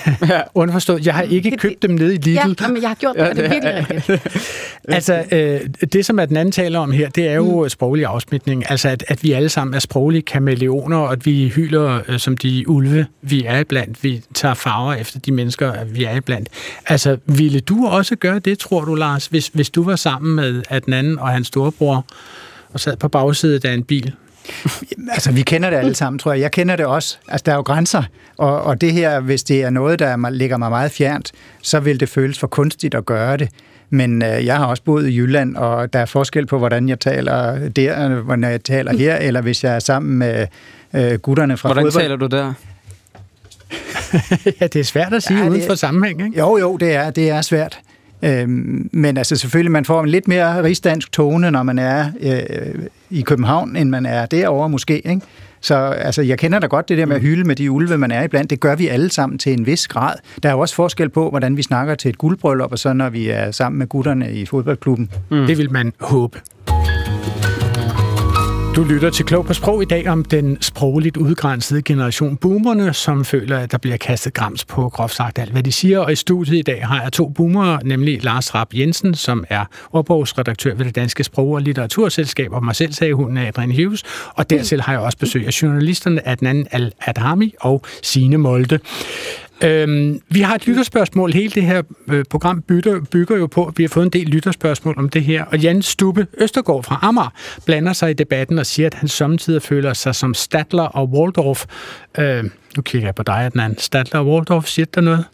[0.54, 2.30] Underforstået, jeg har ikke Det- købt dem nede i Lidl.
[2.34, 4.22] Ja, jamen, jeg har gjort det, og det er virkelig rigtigt.
[4.88, 5.60] Altså, øh,
[5.92, 7.68] det som den anden taler om her, det er jo mm.
[7.68, 8.70] sproglig afsmitning.
[8.70, 12.36] Altså, at, at vi alle sammen er sproglige kameleoner, og at vi hylder øh, som
[12.36, 14.04] de ulve, vi er iblandt.
[14.04, 16.48] Vi tager farver efter de mennesker, vi er iblandt.
[16.86, 20.62] Altså, ville du også gøre det, tror du, Lars, hvis, hvis du var sammen med
[20.70, 22.04] Adnan og hans storebror,
[22.72, 24.12] og sad på bagsædet af en bil?
[25.12, 26.40] Altså, vi kender det alle sammen, tror jeg.
[26.40, 27.16] Jeg kender det også.
[27.28, 28.02] Altså, der er jo grænser.
[28.38, 31.32] Og, og det her, hvis det er noget, der er- ligger mig meget fjernt,
[31.62, 33.48] så vil det føles for kunstigt at gøre det.
[33.90, 37.00] Men øh, jeg har også boet i Jylland, og der er forskel på, hvordan jeg
[37.00, 40.46] taler der, hvordan jeg taler her, eller hvis jeg er sammen med
[40.94, 42.02] øh, gutterne fra Hvordan fodbold.
[42.02, 42.52] taler du der?
[44.60, 46.38] ja, det er svært at sige ja, Ja, det- uden for sammenhæng, ikke?
[46.38, 47.78] Jo, jo, det er, det er svært.
[48.24, 52.84] Øhm, men altså selvfølgelig, man får en lidt mere rigsdansk tone, når man er øh,
[53.10, 55.08] i København, end man er derovre måske.
[55.08, 55.20] Ikke?
[55.60, 58.10] Så altså, jeg kender da godt det der med at hylde med de ulve, man
[58.10, 58.50] er iblandt.
[58.50, 60.14] Det gør vi alle sammen til en vis grad.
[60.42, 63.10] Der er jo også forskel på, hvordan vi snakker til et guldbryllup, og så når
[63.10, 65.10] vi er sammen med gutterne i fodboldklubben.
[65.30, 65.46] Mm.
[65.46, 66.40] Det vil man håbe.
[68.76, 73.24] Du lytter til Klog på Sprog i dag om den sprogligt udgrænsede generation boomerne, som
[73.24, 75.98] føler, at der bliver kastet grams på groft sagt alt, hvad de siger.
[75.98, 79.64] Og i studiet i dag har jeg to boomere, nemlig Lars Rapp Jensen, som er
[79.92, 84.02] ordbogsredaktør ved det Danske Sprog- og Litteraturselskab, og mig selv sagde hun er Adrian Hughes.
[84.34, 88.78] Og dertil har jeg også besøg af journalisterne Adnan Al-Adhami og Sine Molde.
[89.64, 91.32] Øhm, vi har et lytterspørgsmål.
[91.32, 94.26] Hele det her øh, program bygger, bygger jo på, at vi har fået en del
[94.26, 95.44] lytterspørgsmål om det her.
[95.44, 97.32] Og Jan Stubbe Østergaard fra Amager
[97.66, 101.64] blander sig i debatten og siger, at han samtidig føler sig som Stadler og Waldorf.
[102.18, 102.44] Øh,
[102.76, 103.78] nu kigger jeg på dig, Adnan.
[103.78, 105.24] Stadler og Waldorf, siger der noget?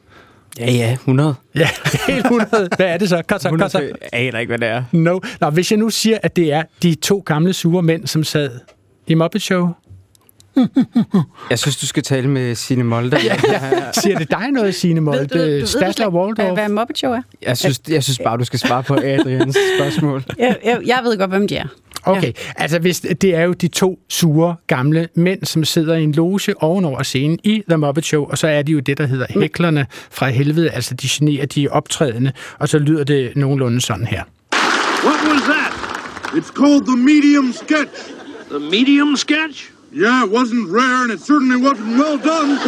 [0.59, 1.35] Ja, ja, 100.
[1.55, 1.68] Ja,
[2.09, 2.68] helt 100.
[2.76, 3.22] Hvad er det så?
[3.29, 3.79] Kom så, kom så.
[3.79, 4.85] Jeg aner ikke, hvad det er.
[4.93, 5.20] No.
[5.41, 8.51] Nå, hvis jeg nu siger, at det er de to gamle sure mænd, som sad
[9.07, 9.68] i Muppet Show,
[11.50, 13.16] Jeg synes, du skal tale med Signe Molde.
[13.24, 13.92] ja, ja.
[13.92, 15.66] siger det dig noget, Signe Molde?
[15.66, 16.46] Stadler og Waldorf?
[16.46, 17.22] Hvad, hvad Muppet Show er?
[17.42, 20.24] Jeg synes, jeg synes bare, du skal svare på Adrians spørgsmål.
[20.38, 21.66] Jeg, jeg, jeg ved godt, hvem de er.
[22.02, 22.32] Okay, ja.
[22.56, 26.62] altså hvis, det er jo de to sure gamle mænd, som sidder i en loge
[26.62, 29.86] ovenover scenen i The Muppet Show, og så er de jo det, der hedder hæklerne
[30.11, 34.22] fra helvede, altså de generer de optrædende, og så lyder det nogenlunde sådan her.
[35.04, 35.72] What was that?
[36.34, 38.12] It's called the medium sketch.
[38.50, 39.70] The medium sketch?
[39.93, 42.59] Yeah, it wasn't rare, and it certainly wasn't well done.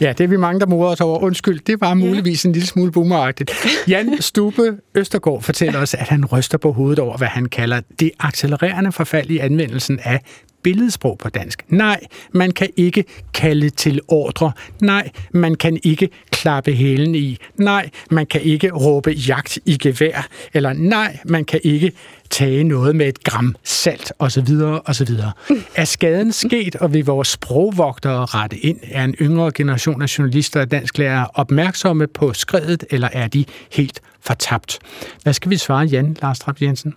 [0.00, 1.18] Ja, det er vi mange, der morer os over.
[1.18, 3.50] Undskyld, det var muligvis en lille smule boomeragtigt.
[3.88, 8.10] Jan Stube Østergaard fortæller os, at han ryster på hovedet over, hvad han kalder det
[8.20, 10.20] accelererende forfald i anvendelsen af
[10.66, 11.64] billedsprog på dansk.
[11.68, 12.00] Nej,
[12.32, 13.04] man kan ikke
[13.34, 14.52] kalde til ordre.
[14.80, 17.38] Nej, man kan ikke klappe hælen i.
[17.56, 20.26] Nej, man kan ikke råbe jagt i gevær.
[20.54, 21.92] Eller nej, man kan ikke
[22.30, 24.48] tage noget med et gram salt osv.
[24.84, 25.08] osv.
[25.74, 28.78] Er skaden sket, og vil vores sprogvogtere rette ind?
[28.82, 34.00] Er en yngre generation af journalister og dansklærere opmærksomme på skredet, eller er de helt
[34.20, 34.78] fortabt?
[35.22, 36.94] Hvad skal vi svare, Jan Lars Trapp Jensen?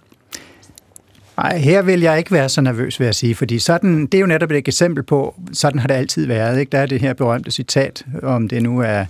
[1.43, 4.19] Nej, her vil jeg ikke være så nervøs, vil jeg sige, fordi sådan, det er
[4.19, 6.59] jo netop et eksempel på, sådan har det altid været.
[6.59, 6.69] Ikke?
[6.69, 9.05] Der er det her berømte citat, om det nu er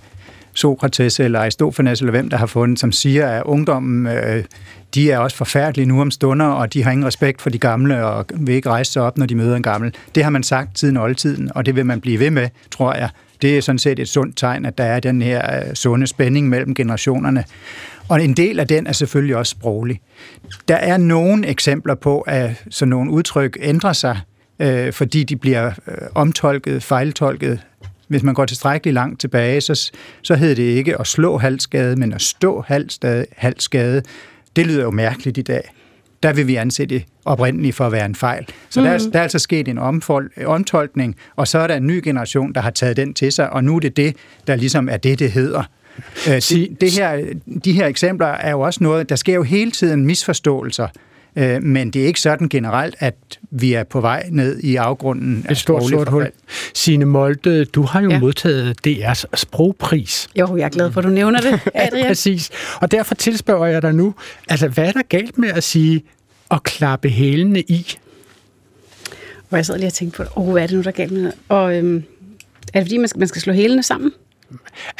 [0.54, 4.44] Sokrates eller Aristofanes eller hvem, der har fundet, som siger, at ungdommen, øh,
[4.94, 8.06] de er også forfærdelige nu om stunder, og de har ingen respekt for de gamle,
[8.06, 9.94] og vil ikke rejse sig op, når de møder en gammel.
[10.14, 13.08] Det har man sagt siden oldtiden, og det vil man blive ved med, tror jeg.
[13.42, 16.48] Det er sådan set et sundt tegn, at der er den her øh, sunde spænding
[16.48, 17.44] mellem generationerne.
[18.08, 20.00] Og en del af den er selvfølgelig også sproglig.
[20.68, 24.20] Der er nogle eksempler på, at sådan nogle udtryk ændrer sig,
[24.58, 27.60] øh, fordi de bliver øh, omtolket, fejltolket.
[28.08, 29.90] Hvis man går tilstrækkeligt langt tilbage, så,
[30.22, 34.02] så hed det ikke at slå halsskade, men at stå halsskade, halsskade.
[34.56, 35.72] Det lyder jo mærkeligt i dag.
[36.22, 38.46] Der vil vi anse det oprindeligt for at være en fejl.
[38.70, 38.86] Så mm.
[38.86, 42.00] der, er, der er altså sket en omfold, omtolkning, og så er der en ny
[42.04, 44.96] generation, der har taget den til sig, og nu er det det, der ligesom er
[44.96, 45.62] det, det hedder.
[46.28, 47.24] Øh, det, det her,
[47.64, 50.88] de her eksempler er jo også noget, der sker jo hele tiden misforståelser,
[51.36, 53.14] øh, men det er ikke sådan generelt, at
[53.50, 56.30] vi er på vej ned i afgrunden af Et stort sproglig sort hul.
[56.74, 58.18] Signe Molde, du har jo ja.
[58.18, 60.28] Modtaget DR's sprogpris.
[60.36, 62.06] Jo, jeg er glad for, at du nævner det, Adrian.
[62.06, 62.50] Præcis.
[62.80, 64.14] Og derfor tilspørger jeg dig nu,
[64.48, 66.02] altså hvad er der galt med at sige
[66.50, 67.86] at klappe hælene i?
[69.48, 71.12] Hvor jeg sad lige og tænkte på, åh, hvad er det nu, der er galt
[71.12, 71.32] med det?
[71.48, 72.04] Og øhm,
[72.74, 74.12] er det fordi, man skal, man skal slå hælene sammen?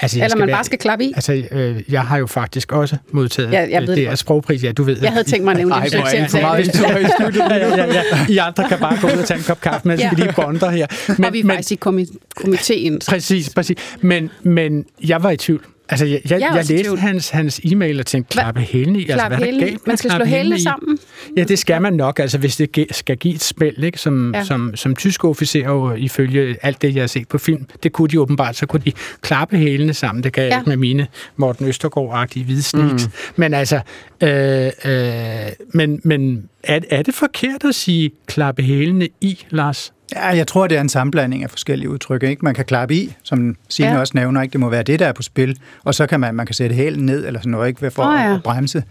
[0.03, 1.13] Altså, jeg Eller man være- bare skal klappe i?
[1.17, 4.19] Altså, øh, jeg har jo faktisk også modtaget Ja, jeg ved øh, det godt.
[4.19, 4.65] sprogpris.
[4.65, 6.07] Ja, du ved Jeg havde tænkt mig at nævne det, du hvor
[6.49, 6.67] er det.
[6.67, 7.37] i studiet.
[7.51, 8.03] ja, ja, ja.
[8.29, 10.11] I andre kan bare gå ud og tage en kop kaffe, mens Ja.
[10.11, 10.87] vi lige bonder her.
[11.19, 13.01] Men, og vi er faktisk i komi- komiteen.
[13.09, 13.77] Præcis, præcis.
[14.01, 15.65] Men, men jeg var i tvivl.
[15.91, 19.03] Altså, jeg, jeg, Jeg jeg, læste hans, hans e-mail og tænkte, klappe hælene i.
[19.03, 20.99] Altså, Klappe hvad der hælene galt Man skal slå hælene sammen.
[21.37, 23.99] Ja, det skal man nok, altså hvis det skal give et spæld, ikke?
[23.99, 24.39] Som, ja.
[24.39, 24.45] Ja.
[24.45, 28.09] som, som tyske officerer jo ifølge alt det, jeg har set på film, det kunne
[28.09, 30.25] de åbenbart, så kunne de klappe hælene sammen.
[30.25, 30.59] Det kan jeg Ja.
[30.59, 33.07] ikke med mine Morten Østergaard-agtige hvide sneaks.
[33.07, 33.13] Mm.
[33.37, 33.81] Men altså,
[34.23, 39.93] øh, øh, men, men er, er det forkert at sige klappe hælene i, Lars?
[40.17, 42.23] Ja, jeg tror, det er en sammenblanding af forskellige udtryk.
[42.23, 42.45] Ikke?
[42.45, 43.99] Man kan klappe i, som Signe Ja.
[44.01, 44.53] også nævner, ikke?
[44.53, 45.59] det må være det, der er på spil.
[45.85, 47.91] Og så kan man, man kan sætte hælen ned eller sådan noget, ikke?
[47.91, 48.29] for oh, ja.
[48.29, 48.35] ja.
[48.35, 48.83] at bremse.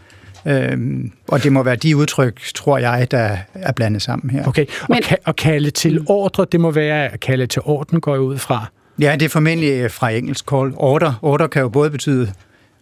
[0.45, 4.47] Øhm, og det må være de udtryk, tror jeg, der er blandet sammen her.
[4.47, 8.01] Okay, og, Men- ka- og kalde til ordre, det må være at kalde til orden,
[8.01, 8.65] går jeg ud fra.
[8.99, 11.13] Ja, det er formentlig fra engelsk call order.
[11.21, 12.31] Order kan jo både betyde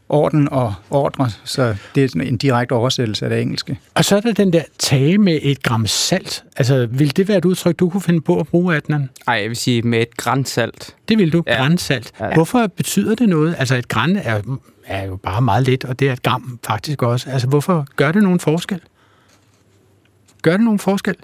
[0.09, 3.79] orden og ordre, så det er en direkte oversættelse af det engelske.
[3.93, 6.43] Og så er der den der tage med et gram salt.
[6.57, 9.09] Altså, vil det være et udtryk, du kunne finde på at bruge, Adnan?
[9.27, 10.95] Nej, jeg vil sige med et grænsalt.
[11.09, 11.55] Det vil du, Ja.
[11.57, 12.11] grænsalt.
[12.19, 12.33] Ja.
[12.33, 13.55] Hvorfor betyder det noget?
[13.59, 14.41] Altså, et græn er,
[14.87, 17.29] er jo bare meget let, og det er et gram faktisk også.
[17.29, 18.79] Altså, hvorfor gør det nogen forskel?
[20.41, 21.15] Gør det nogen forskel?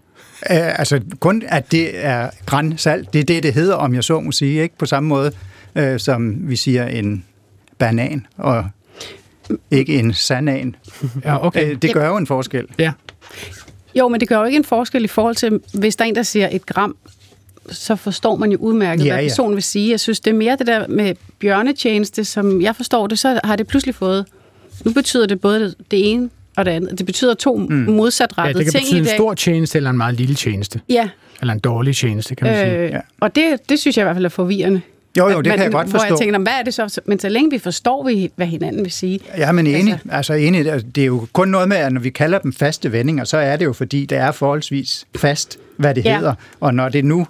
[0.50, 4.20] Uh, altså kun at det er grænsalt, det er det, det hedder, om jeg så
[4.20, 5.32] må sige, ikke på samme måde,
[5.80, 7.26] uh, som vi siger en
[7.86, 8.66] banan, og
[9.72, 10.76] ikke en sanan.
[11.26, 11.72] Ja, okay.
[11.72, 12.66] Uh, det gør jo en forskel.
[12.80, 12.92] Ja.
[13.96, 16.16] Jo, men det gør jo ikke en forskel i forhold til, hvis der er en,
[16.16, 16.96] der siger et gram,
[17.72, 19.30] så forstår man jo udmærket, Ja, ja, hvad ja.
[19.30, 19.92] personen vil sige.
[19.92, 23.56] Jeg synes, det er mere det der med bjørnetjeneste, som jeg forstår det, så har
[23.56, 24.26] det pludselig fået...
[24.86, 26.98] Nu betyder det både det ene og det andet.
[26.98, 27.86] Det betyder to mm.
[27.86, 29.16] Ja, modsatrettede det kan ting betyde i en dag.
[29.16, 30.82] stor tjeneste eller en meget lille tjeneste.
[30.90, 31.10] Ja,
[31.42, 32.96] Eller en dårlig tjeneste, kan man sige.
[32.96, 34.82] øh, og det, det synes jeg i hvert fald er forvirrende.
[35.18, 36.18] Jo, jo, det man- kan jeg godt Hvor jeg forstå.
[36.24, 37.02] tænker, "Nå, hvad er det så?
[37.06, 39.20] Men så længe vi forstår, vi- hvad hinanden vil sige.
[39.38, 39.94] Ja, men enig.
[39.94, 40.68] Altså, altså enig.
[40.72, 43.38] Altså, Det er jo kun noget med, at når vi kalder dem faste vendinger, så
[43.38, 46.16] er det jo fordi, det er forholdsvis fast, hvad det Ja.
[46.18, 46.34] hedder.
[46.60, 47.28] Og når det nu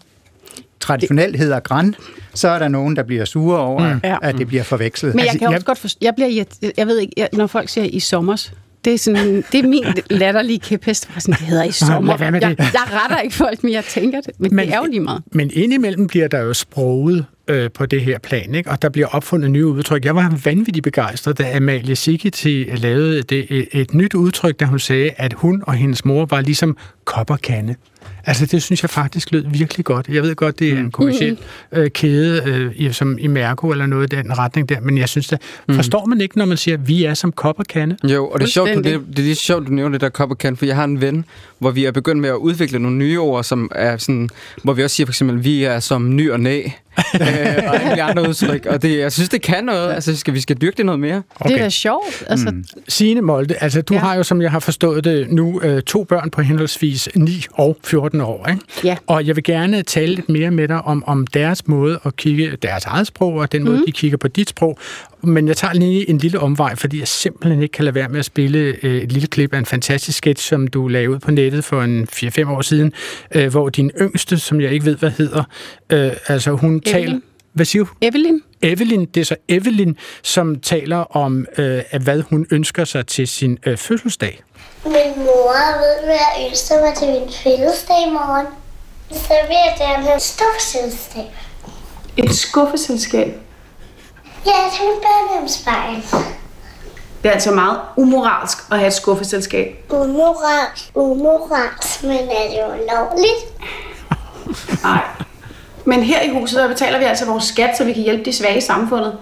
[0.79, 1.95] traditionelt hedder græn,
[2.33, 3.99] så er der nogen, der bliver sure over, mm.
[4.21, 5.15] At det bliver forvekslet.
[5.15, 7.69] Men jeg kan også godt forstå, jeg bliver, irrit- jeg ved ikke, jeg, når folk
[7.69, 8.53] siger i sommers,
[8.85, 11.09] det er, sådan, det er min latterlige kæphest.
[11.19, 12.17] Sådan, det hedder i sommer.
[12.19, 14.31] Jeg, jeg retter ikke folk, men jeg tænker det.
[14.39, 15.21] Men, men det er jo lige meget.
[15.31, 18.69] Men indimellem bliver der jo sproget øh, på det her plan, ikke?
[18.69, 20.05] og der bliver opfundet nye udtryk.
[20.05, 24.79] Jeg var vanvittigt begejstret, da Amalie Sigeti lavede det, et, et nyt udtryk, da hun
[24.79, 27.75] sagde, at hun og hendes mor var ligesom kop og kande.
[28.25, 30.07] Altså, det synes jeg faktisk lød virkelig godt.
[30.09, 31.37] Jeg ved godt, det er en kommersiel
[31.71, 35.09] øh, kæde, øh, i- som i Mærko eller noget i den retning der, men jeg
[35.09, 35.37] synes da,
[35.67, 35.75] mm.
[35.75, 37.97] forstår man ikke, når man siger, at vi er som kop og kande?
[38.03, 40.09] Jo, og det er, sjovt, du, det, det er lige sjovt, du nævner det der
[40.09, 41.25] kop og kan, for jeg har en ven,
[41.59, 44.29] hvor vi er begyndt med at udvikle nogle nye ord, som er sådan,
[44.63, 46.61] hvor vi også siger for eksempel, vi er som ny og næ,
[46.97, 50.33] øh, og alle de andre udtryk, og det, jeg synes, det kan noget, altså skal,
[50.33, 51.23] vi skal dyrke det noget mere.
[51.39, 51.53] Okay.
[51.53, 52.23] Det er da sjovt.
[52.27, 52.63] Altså, mm.
[52.87, 53.99] Signe Molde, altså du ja.
[53.99, 54.05] Ja.
[54.05, 57.77] har jo, som jeg har forstået det nu, øh, to børn på henholdsvis 9 og
[57.83, 58.47] 14 år.
[58.49, 58.61] Ikke?
[58.83, 58.97] Ja.
[59.07, 62.57] Og jeg vil gerne tale lidt mere med dig om, om deres måde at kigge,
[62.61, 63.83] deres eget sprog, og den måde, mm.
[63.85, 64.77] de kigger på dit sprog.
[65.23, 68.19] Men jeg tager lige en lille omvej, fordi jeg simpelthen ikke kan lade være med
[68.19, 71.31] at spille øh, et lille klip af en fantastisk sketch, som du lagde ud på
[71.31, 72.93] nettet for en 4-5 år siden,
[73.31, 75.43] øh, hvor din yngste, som jeg ikke ved, hvad hedder,
[75.89, 77.19] øh, altså hun taler...
[77.53, 77.89] Hvad siger du?
[78.01, 78.39] Evelyn?
[78.61, 79.93] Evelyn, det er så Evelyn,
[80.23, 84.43] som taler om, øh, at hvad hun ønsker sig til sin øh, fødselsdag.
[84.85, 88.47] Min mor ved, hvad jeg ønsker mig til min fødselsdag i morgen.
[89.11, 91.23] Så vil jeg gerne have et stofselskab.
[92.17, 93.33] Et skuffeselskab.
[94.45, 95.95] Ja, til min børnehjemsbarn.
[97.23, 99.85] Det er altså meget umoralsk at have et skuffeselskab.
[99.89, 103.63] Umoralsk, umoralsk, men er det ulovligt?
[104.83, 105.03] Nej.
[105.85, 108.33] Men her i huset, der betaler vi altså vores skat, så vi kan hjælpe de
[108.33, 109.17] svage i samfundet.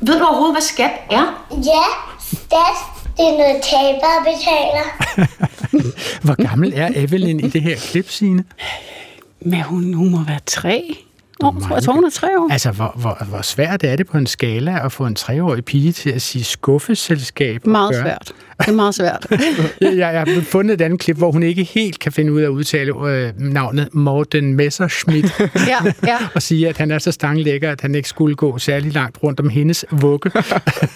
[0.00, 1.44] Ved du overhovedet, hvad skat er?
[1.50, 1.84] Ja,
[2.20, 2.78] stat,
[3.16, 4.86] det er noget tabere betaler.
[6.24, 8.44] Hvor gammel er Evelyn i det her klip, Signe?
[9.40, 10.96] Men hun, hun må være tre
[11.42, 11.82] år, tror jeg.
[11.82, 12.48] Tror, hun er tre år.
[12.52, 15.92] Altså, hvor, hvor, hvor svært er det på en skala at få en treårig pige
[15.92, 17.66] til at sige skuffeselskab?
[17.66, 18.32] Meget svært.
[18.62, 19.26] Det er meget svært.
[19.80, 22.44] jeg, jeg har fundet et andet klip, hvor hun ikke helt kan finde ud af
[22.44, 25.40] at udtale øh, navnet Morten Messerschmidt.
[25.40, 26.16] ja, ja.
[26.34, 29.40] og sige, at han er så stanglækker, at han ikke skulle gå særlig langt rundt
[29.40, 30.30] om hendes vugge.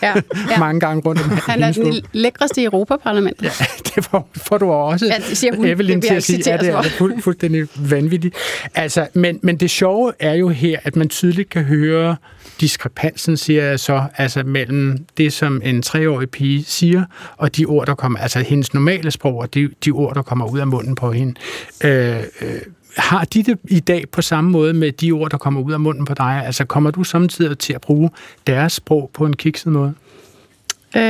[0.03, 0.13] Ja,
[0.51, 0.59] ja.
[0.59, 3.45] Mange gange rundt om Han er den lækreste i Europaparlamentet.
[3.45, 3.65] Ja.
[3.95, 5.67] det får, får du også Ja, det siger hun.
[5.67, 8.35] Evelyn Det til at sige, ja, det er fuld, fuldstændig vanvittigt.
[8.75, 12.17] Altså, men, men det sjove er jo her, at man tydeligt kan høre
[12.61, 17.05] diskrepansen, siger jeg så, altså mellem det, som en treårig pige siger,
[17.37, 20.53] og de ord, der kommer, altså hendes normale sprog, og de, de ord, der kommer
[20.53, 21.35] ud af munden på hende.
[21.85, 22.61] Øh, øh,
[22.97, 25.81] har de det i dag på samme måde med de ord, der kommer ud af
[25.81, 26.43] munden på dig?
[26.47, 28.11] Altså, kommer du samtidig til at bruge
[28.47, 29.95] deres sprog på en kikset måde?
[30.97, 31.03] Øh,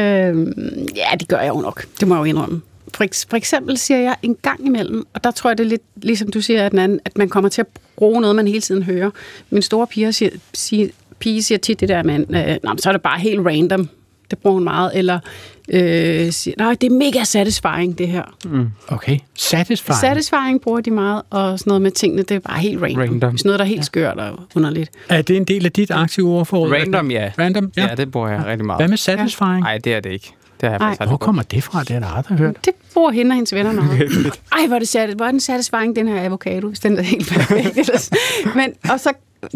[0.97, 1.87] ja, det gør jeg jo nok.
[2.01, 2.63] Det må jeg jo indrømme.
[2.95, 5.83] For, for eksempel siger jeg en gang imellem, og der tror jeg, det er lidt
[5.97, 7.67] ligesom du siger, at, den anden, at man kommer til at
[7.97, 9.11] bruge noget, man hele tiden hører.
[9.51, 10.89] Min store pige siger, siger,
[11.19, 13.89] pige siger tit det der men øh, nej, men så er det bare helt random.
[14.31, 14.91] Det bruger hun meget.
[14.95, 15.21] Eller
[15.69, 18.23] øh, siger, nej, det er mega satisfying, det her.
[18.45, 18.71] Mm.
[18.89, 19.19] Okay.
[19.35, 19.99] Satisfying.
[19.99, 23.01] Satisfying bruger de meget, og sådan noget med tingene, det er bare helt random.
[23.01, 23.39] Random.
[23.39, 24.91] Sådan noget, der er helt skørt og underligt.
[25.09, 26.73] Er det en del af dit aktive ordforråd?
[26.73, 27.33] Random, ja.
[27.39, 27.89] Random, ja.
[27.89, 28.81] Ja, det bruger jeg rigtig meget.
[28.81, 29.61] Hvad med satisfying?
[29.61, 30.33] Nej, det er det ikke.
[30.61, 31.07] Det har jeg Ej.
[31.07, 31.81] Hvor kommer det fra?
[31.81, 32.65] Det har jeg aldrig hørt.
[32.65, 34.01] Det bruger hende og hendes venner meget.
[34.53, 37.03] Ej, hvor er, det sat, hvor er den satisfying, den her avocado, hvis den er
[37.03, 38.11] helt perfekt.
[38.55, 39.13] Men, og så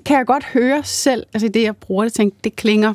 [0.07, 2.95] kan jeg godt høre selv, altså det jeg bruger det, tænke, det klinger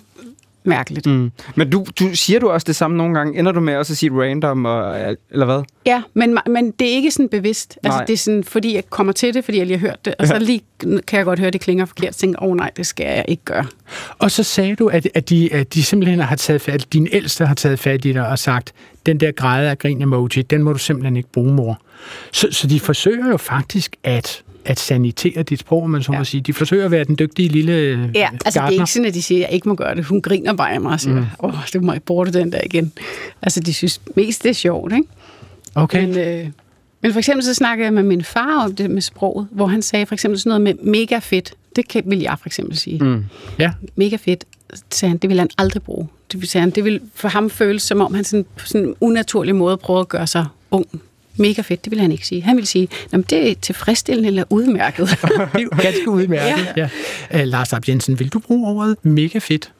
[0.67, 1.05] mærkeligt.
[1.05, 1.31] Mm.
[1.55, 3.39] Men du, du siger du også det samme nogle gange?
[3.39, 4.99] Ender du med også at sige random, og,
[5.31, 5.61] eller hvad?
[5.85, 7.77] Ja, men, men det er ikke sådan bevidst.
[7.83, 8.05] Altså, Nej.
[8.05, 10.27] det er sådan, fordi jeg kommer til det, fordi jeg lige har hørt det, og
[10.27, 10.39] så Ja.
[10.39, 10.61] lige
[11.07, 13.05] kan jeg godt høre, at det klinger forkert, og tænker, åh oh, nej, det skal
[13.05, 13.65] jeg ikke gøre.
[14.19, 17.07] Og så sagde du, at, at, de, at de simpelthen har taget fat, at din
[17.11, 18.73] ældste har taget fat i dig og sagt,
[19.05, 21.81] den der græde af grin emoji, den må du simpelthen ikke bruge, mor.
[22.31, 26.41] Så, så de forsøger jo faktisk at at sanitere dit sprog, man så må sige.
[26.41, 27.73] De forsøger at være den dygtige lille
[28.15, 30.05] Ja, altså det er ikke sådan, at de siger, at jeg ikke må gøre det.
[30.05, 31.57] Hun griner bare af mig og siger, åh, mm.
[31.57, 32.91] oh, det må jeg bruge den der igen.
[33.41, 35.07] Altså, de synes mest, det er sjovt, ikke?
[35.75, 36.05] Okay.
[36.05, 36.49] Men, øh,
[37.01, 39.81] men for eksempel så snakkede jeg med min far om det med sproget, hvor han
[39.81, 41.53] sagde for eksempel sådan noget med mega fedt.
[41.75, 43.03] Det kan, vil jeg for eksempel sige.
[43.03, 43.25] Mm.
[43.59, 43.71] Ja.
[43.95, 46.07] Mega fedt, så sagde han, det vil han aldrig bruge.
[46.31, 48.87] Det vil, sagde han, det vil for ham føles, som om han sådan, på sådan
[48.87, 50.85] en unaturlig måde prøver at gøre sig ung.
[51.37, 52.41] Mega fedt, det vil han ikke sige.
[52.41, 55.09] Han vil sige, "Nå, men det er tilfredsstillende eller udmærket.
[55.53, 56.73] det er ganske udmærket.
[56.77, 56.89] ja.
[57.31, 57.41] Ja.
[57.41, 59.71] Uh, Lars Ab Jensen, vil du bruge ordet mega fedt?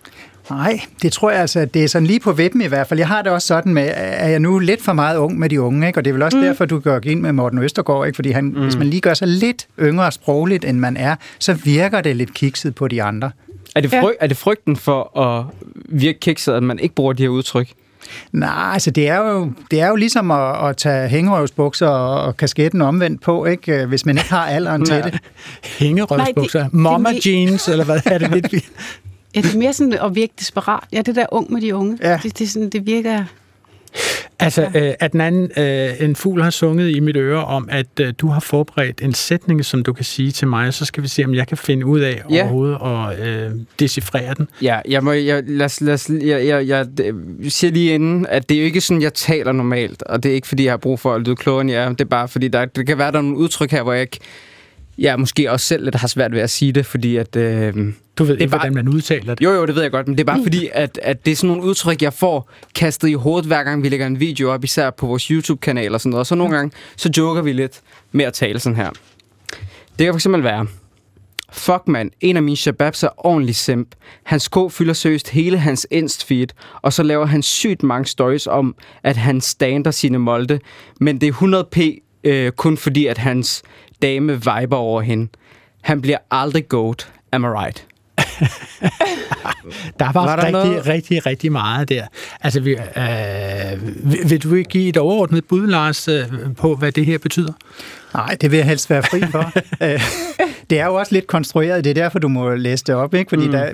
[0.50, 3.00] Nej, det tror jeg altså, det er sådan lige på vippen i hvert fald.
[3.00, 5.62] Jeg har det også sådan med, er jeg nu lidt for meget ung med de
[5.62, 6.00] unge, ikke?
[6.00, 6.44] og det er vel også mm.
[6.44, 8.16] derfor, du går ind med Morten Østergaard, ikke?
[8.16, 8.64] fordi han, mm.
[8.64, 12.34] hvis man lige gør sig lidt yngre sprogligt, end man er, så virker det lidt
[12.34, 13.32] kikset på de andre.
[13.76, 15.46] Er det, fry- er det frygten for at
[15.90, 17.68] virke kikset, at man ikke bruger de her udtryk?
[18.32, 22.38] Nej, altså det er jo, det er jo ligesom at, at tage hængerøvsbukser og, og
[22.38, 23.86] kasketten omvendt på, ikke?
[23.86, 25.20] hvis man ikke har alderen til det.
[25.80, 28.54] Hængerøvsbukser, Nej, det- mama det- jeans, eller hvad er det lidt?
[29.36, 30.84] ja, det er mere sådan at virke desperat.
[30.94, 31.98] Ja, det der ung med de unge.
[32.02, 32.20] Ja.
[32.24, 33.24] Det, det, er sådan, det virker...
[34.40, 37.88] Altså, øh, at den anden, øh, en fugl har sunget i mit øre om, at
[38.02, 41.08] øh, du har forberedt en sætning, som du kan sige til mig, så skal vi
[41.08, 42.42] se, om jeg kan finde ud af Ja.
[42.42, 44.48] overhovedet og øh, decifrere den.
[44.62, 46.86] Ja, jeg, må, jeg, lad, os- lad, os- jeg, jeg, jeg,
[47.44, 50.32] jeg siger lige inden, at det er jo ikke sådan, jeg taler normalt, og det
[50.32, 51.90] er ikke, fordi jeg har brug for at lyde klogere end jeg er.
[51.90, 54.02] Det er bare, fordi der, det kan være, der er nogle udtryk her, hvor jeg
[54.02, 54.20] ikke,
[54.98, 57.36] jeg måske også selv lidt har svært ved at sige det, fordi at...
[57.36, 57.74] Øh,
[58.18, 59.44] Du ved det ikke, hvordan man udtaler det.
[59.44, 61.36] Jo, jo, det ved jeg godt, men det er bare fordi, at, at det er
[61.36, 64.64] sådan nogle udtryk, jeg får kastet i hovedet, hver gang vi lægger en video op,
[64.64, 66.20] især på vores YouTube-kanal og sådan noget.
[66.20, 67.82] Og så nogle gange, så joker vi lidt
[68.12, 68.90] med at tale sådan her.
[70.00, 70.68] Det kan for eksempel være,
[71.52, 73.96] Fuck man, en af mine shababs er ordentlig simp.
[74.24, 76.48] Hans sko fylder seriøst hele hans Inst-feed,
[76.82, 80.60] og så laver han sygt mange stories om, at han stander sine molde,
[81.00, 83.64] men det er 100p øh, kun fordi, at hans
[84.06, 85.28] dame viber over hende.
[85.82, 87.10] Han bliver aldrig goat.
[87.32, 87.86] Am I right?
[90.00, 90.88] Der var, Var der rigtig, noget?
[90.88, 92.08] rigtig, rigtig meget der.
[92.42, 96.24] Altså, vi, øh, vil, vil du ikke give et overordnet bud, Lars, øh,
[96.58, 97.54] på, hvad det her betyder?
[98.14, 99.52] Nej, det vil jeg helst være fri for.
[100.70, 103.30] Det er jo også lidt konstrueret, det er derfor, du må læse det op, ikke?
[103.30, 103.52] fordi mm.
[103.52, 103.70] der,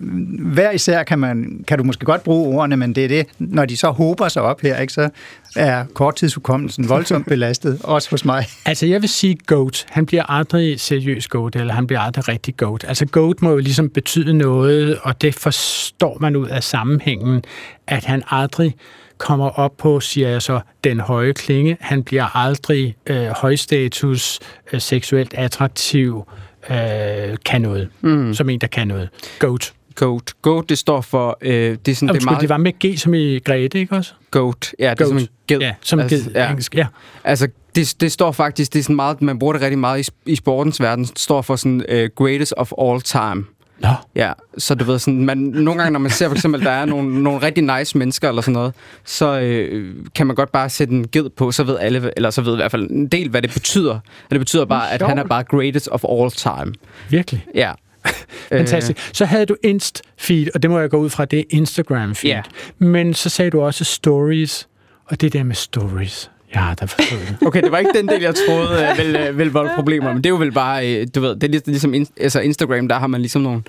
[0.53, 3.65] hver især kan, man, kan du måske godt bruge ordene, men det er det, når
[3.65, 4.93] de så hober sig op her, ikke?
[4.93, 5.09] så
[5.55, 8.45] er korttidshukommelsen voldsomt belastet, også hos mig.
[8.65, 9.85] Altså, jeg vil sige goat.
[9.89, 12.85] Han bliver aldrig seriøs goat, eller han bliver aldrig rigtig goat.
[12.87, 17.43] Altså, goat må jo ligesom betyde noget, og det forstår man ud af sammenhængen,
[17.87, 18.75] at han aldrig
[19.17, 21.77] kommer op på, siger jeg så, den høje klinge.
[21.79, 24.39] Han bliver aldrig øh, højstatus,
[24.73, 26.23] øh, seksuelt attraktiv,
[26.69, 27.89] øh, kan noget.
[28.01, 28.33] Mm.
[28.33, 29.09] Som en, der kan noget.
[29.39, 29.73] Goat.
[29.95, 30.33] Goat.
[30.41, 31.37] Goat, det står for...
[31.41, 33.95] Øh, det, er sådan, det, er meget, det var med G som i Grete, ikke
[33.95, 34.13] også?
[34.31, 34.73] Goat.
[34.79, 35.07] Ja, det er Goat.
[35.07, 35.59] som en ged.
[35.59, 36.87] Ja, som en ged, engelsk, ja.
[37.23, 40.31] Altså, det, det står faktisk, det er sådan meget, man bruger det rigtig meget i,
[40.31, 43.45] i sportens verden, det står for sådan uh, greatest of all time.
[43.81, 43.93] Nå.
[44.15, 46.85] Ja, så du ved sådan, man, nogle gange, når man ser for eksempel, der er
[46.85, 48.73] nogle, nogle rigtig nice mennesker eller sådan noget,
[49.05, 52.41] så øh, kan man godt bare sætte en ged på, så ved alle, eller så
[52.41, 53.93] ved i hvert fald en del, hvad det betyder.
[53.93, 56.73] Og det betyder bare, at han er bare greatest of all time.
[57.09, 57.45] Virkelig?
[57.55, 57.71] Ja.
[58.49, 59.15] Fantastisk.
[59.15, 62.27] Så havde du Inst-feed, og det må jeg gå ud fra, det er Instagram-feed.
[62.27, 62.41] Ja.
[62.79, 64.67] Men så sagde du også stories,
[65.05, 66.31] og det der med stories,
[66.79, 67.47] da forstået det.
[67.47, 70.17] Okay, det var ikke den del, jeg troede øh, ville, øh, ville volde problemer, men
[70.17, 72.87] det er jo vel bare, øh, du ved, det er lig- ligesom in, altså Instagram,
[72.87, 73.61] der har man ligesom nogle,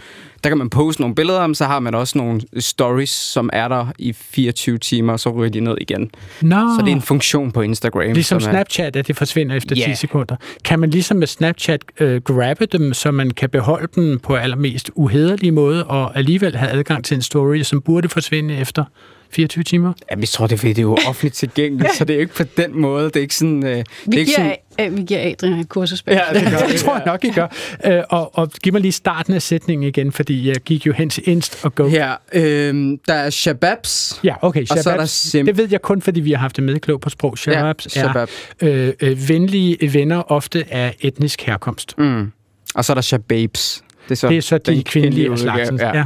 [0.45, 3.69] der kan man poste nogle billeder om, så har man også nogle stories, som er
[3.69, 6.11] der i 24 timer, og så ryger de ned igen.
[6.41, 6.57] Nå.
[6.57, 8.13] Så det er en funktion på Instagram.
[8.13, 9.85] Ligesom som er- Snapchat, at det forsvinder efter Ja.
[9.87, 10.37] 10 sekunder.
[10.65, 14.91] Kan man ligesom med Snapchat øh, grabbe dem, så man kan beholde dem på allermest
[14.95, 18.85] uhederlige måde, og alligevel have adgang til en story, som burde forsvinde efter
[19.33, 19.93] 24 timer?
[20.11, 22.21] Jamen, jeg tror, det er, fordi det er jo offentligt tilgængeligt, så det er jo
[22.21, 23.05] ikke på den måde.
[23.05, 23.67] Det er ikke sådan...
[23.67, 26.43] Øh, det er Vi ikke giver, sådan øh, vi giver Adrian et kursus Ja, det,
[26.51, 27.47] gør, det tror jeg nok, I gør.
[27.85, 31.11] Øh, og, og giv mig lige starten af sætningen igen, fordi jeg gik jo hen
[31.11, 31.89] til Inst og Go.
[31.89, 34.21] Her, øh, der er shababs.
[34.25, 34.61] Ja, okay.
[34.63, 35.47] Og så er Shababs, der sim.
[35.47, 37.39] Det ved jeg kun, fordi vi har haft det med klog på sprog.
[37.39, 38.29] Shababs Ja, er shabab.
[38.61, 41.95] øh, øh, venlige venner, ofte af etnisk herkomst.
[41.99, 42.33] Mm.
[42.75, 43.85] Og så er der shababs.
[44.05, 46.05] Det er så, Det er så de kvindelige af slagsen, ja.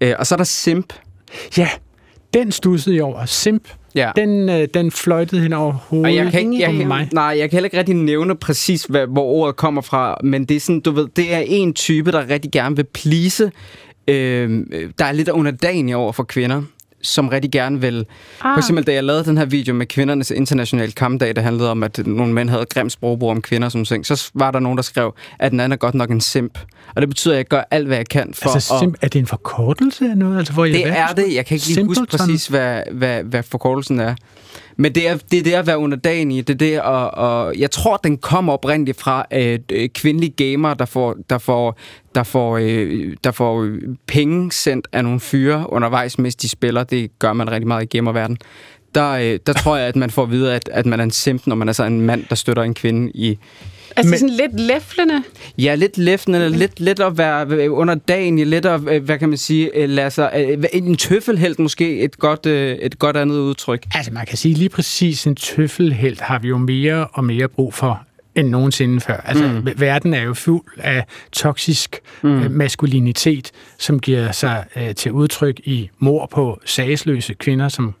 [0.00, 0.92] Øh, og så er der simp.
[1.56, 1.68] Ja,
[2.34, 3.24] den stussede jeg over.
[3.24, 4.10] Simp, Ja.
[4.16, 7.08] den, øh, den fløjtede hen over hovedet jeg kan, ikke, jeg, på mig.
[7.12, 10.56] nej, jeg kan heller ikke rigtig nævne præcis, hvad, hvor ordet kommer fra, men det
[10.56, 13.50] er sådan, du ved, det er en type, der rigtig gerne vil please
[14.08, 14.66] øh,
[14.98, 16.62] der er lidt underdanig over for kvinder
[17.02, 18.06] som rigtig gerne vil...
[18.40, 18.54] Ah.
[18.54, 21.82] For eksempel, da jeg lavede den her video med kvindernes internationale kampdag, der handlede om,
[21.82, 24.82] at nogle mænd havde grimt sprogbrug om kvinder, som ting, så var der nogen, der
[24.82, 26.58] skrev, at den anden er godt nok en simp.
[26.94, 29.04] Og det betyder, at jeg gør alt, hvad jeg kan for altså, simp, at...
[29.04, 30.38] Er det en forkortelse af noget?
[30.38, 31.34] Altså, hvor det er det.
[31.34, 34.14] Jeg kan ikke lige huske præcis, hvad, hvad, hvad forkortelsen er.
[34.80, 37.70] Men det er, det er det at være underdanig, det er det og, og jeg
[37.70, 41.78] tror, den kommer oprindeligt fra øh, kvindelige gamer, der får, der får,
[42.14, 43.68] der får, øh, der får
[44.06, 46.84] penge sendt af nogle fyre undervejs, mens de spiller.
[46.84, 48.38] Det gør man rigtig meget i gamerverdenen.
[48.94, 51.10] Der, øh, der tror jeg, at man får at vide, at, at man er en
[51.10, 53.38] simp, når man er så en mand, der støtter en kvinde i,
[53.96, 55.22] Altså Men, sådan lidt læflende?
[55.58, 59.38] Ja, lidt læflende, lidt, lidt at være under dagen, lidt at, øh, hvad kan man
[59.38, 63.86] sige, øh, lade sig, øh, en tøffelhelt måske, et godt, et godt andet udtryk.
[63.94, 67.74] Altså man kan sige lige præcis, en tøffelhelt har vi jo mere og mere brug
[67.74, 68.02] for
[68.34, 69.16] end nogensinde før.
[69.16, 69.68] Altså, mm.
[69.76, 72.46] verden er jo fuld af toksisk mm.
[72.50, 77.94] maskulinitet, som giver sig uh, til udtryk i mor på sagsløse kvinder, som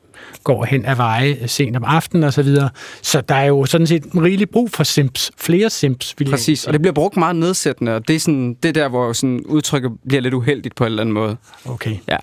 [0.44, 2.70] går hen ad veje sent om aftenen og så videre.
[3.02, 5.30] Så der er jo sådan set rigeligt brug for simps.
[5.38, 8.68] Flere simps, vil Præcis, og det bliver brugt meget nedsættende, og det er, sådan, det
[8.68, 11.36] er der, hvor sådan udtrykket bliver lidt uheldigt på en eller anden måde.
[11.64, 11.96] Okay.
[12.08, 12.16] Ja.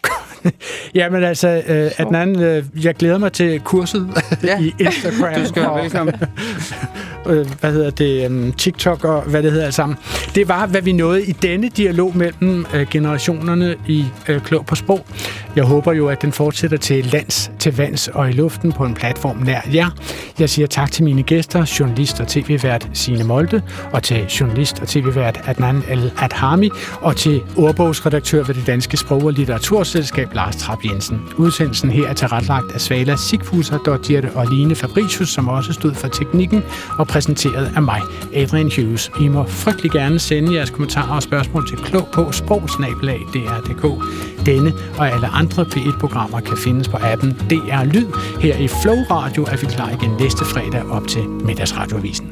[0.96, 4.10] Jamen altså, øh, Adnan, øh, jeg glæder mig til kurset
[4.43, 4.60] ja.
[4.66, 5.34] i Instagram.
[5.34, 6.16] du skal være velkommen.
[7.30, 9.98] øh, hvad hedder det, um, TikTok og hvad det hedder sammen.
[10.36, 14.76] Det var, hvad vi nåede i denne dialog mellem øh, generationerne i øh, Klog på
[14.76, 15.06] Sprog.
[15.56, 18.93] Jeg håber jo, at den fortsætter til lands, til vands og i luften på en
[18.93, 19.89] platform nær jer.
[20.39, 24.88] Jeg siger tak til mine gæster, journalist og tv-vært Signe Molde, og til journalist og
[24.88, 26.70] tv-vært Adnan El Adhami,
[27.02, 31.22] og til ordbogsredaktør ved det Danske Sprog- og Litteraturselskab Lars Trap Jensen.
[31.38, 36.08] Udsendelsen her er tilrettelagt af Svala Sigfuser, Dortjerte og Line Fabricius, som også stod for
[36.08, 36.64] teknikken,
[36.98, 38.02] og præsenteret af mig,
[38.34, 39.12] Adrian Hughes.
[39.20, 43.86] I må frygtelig gerne sende jeres kommentarer og spørgsmål til klog på sprogsnabelag.dr.dk.
[44.46, 48.08] Denne og alle andre P1-programmer kan findes på appen DR Lyd.
[48.42, 52.32] Her i Flow Radio er vi klar igen næste fredag op til middagsradioavisen.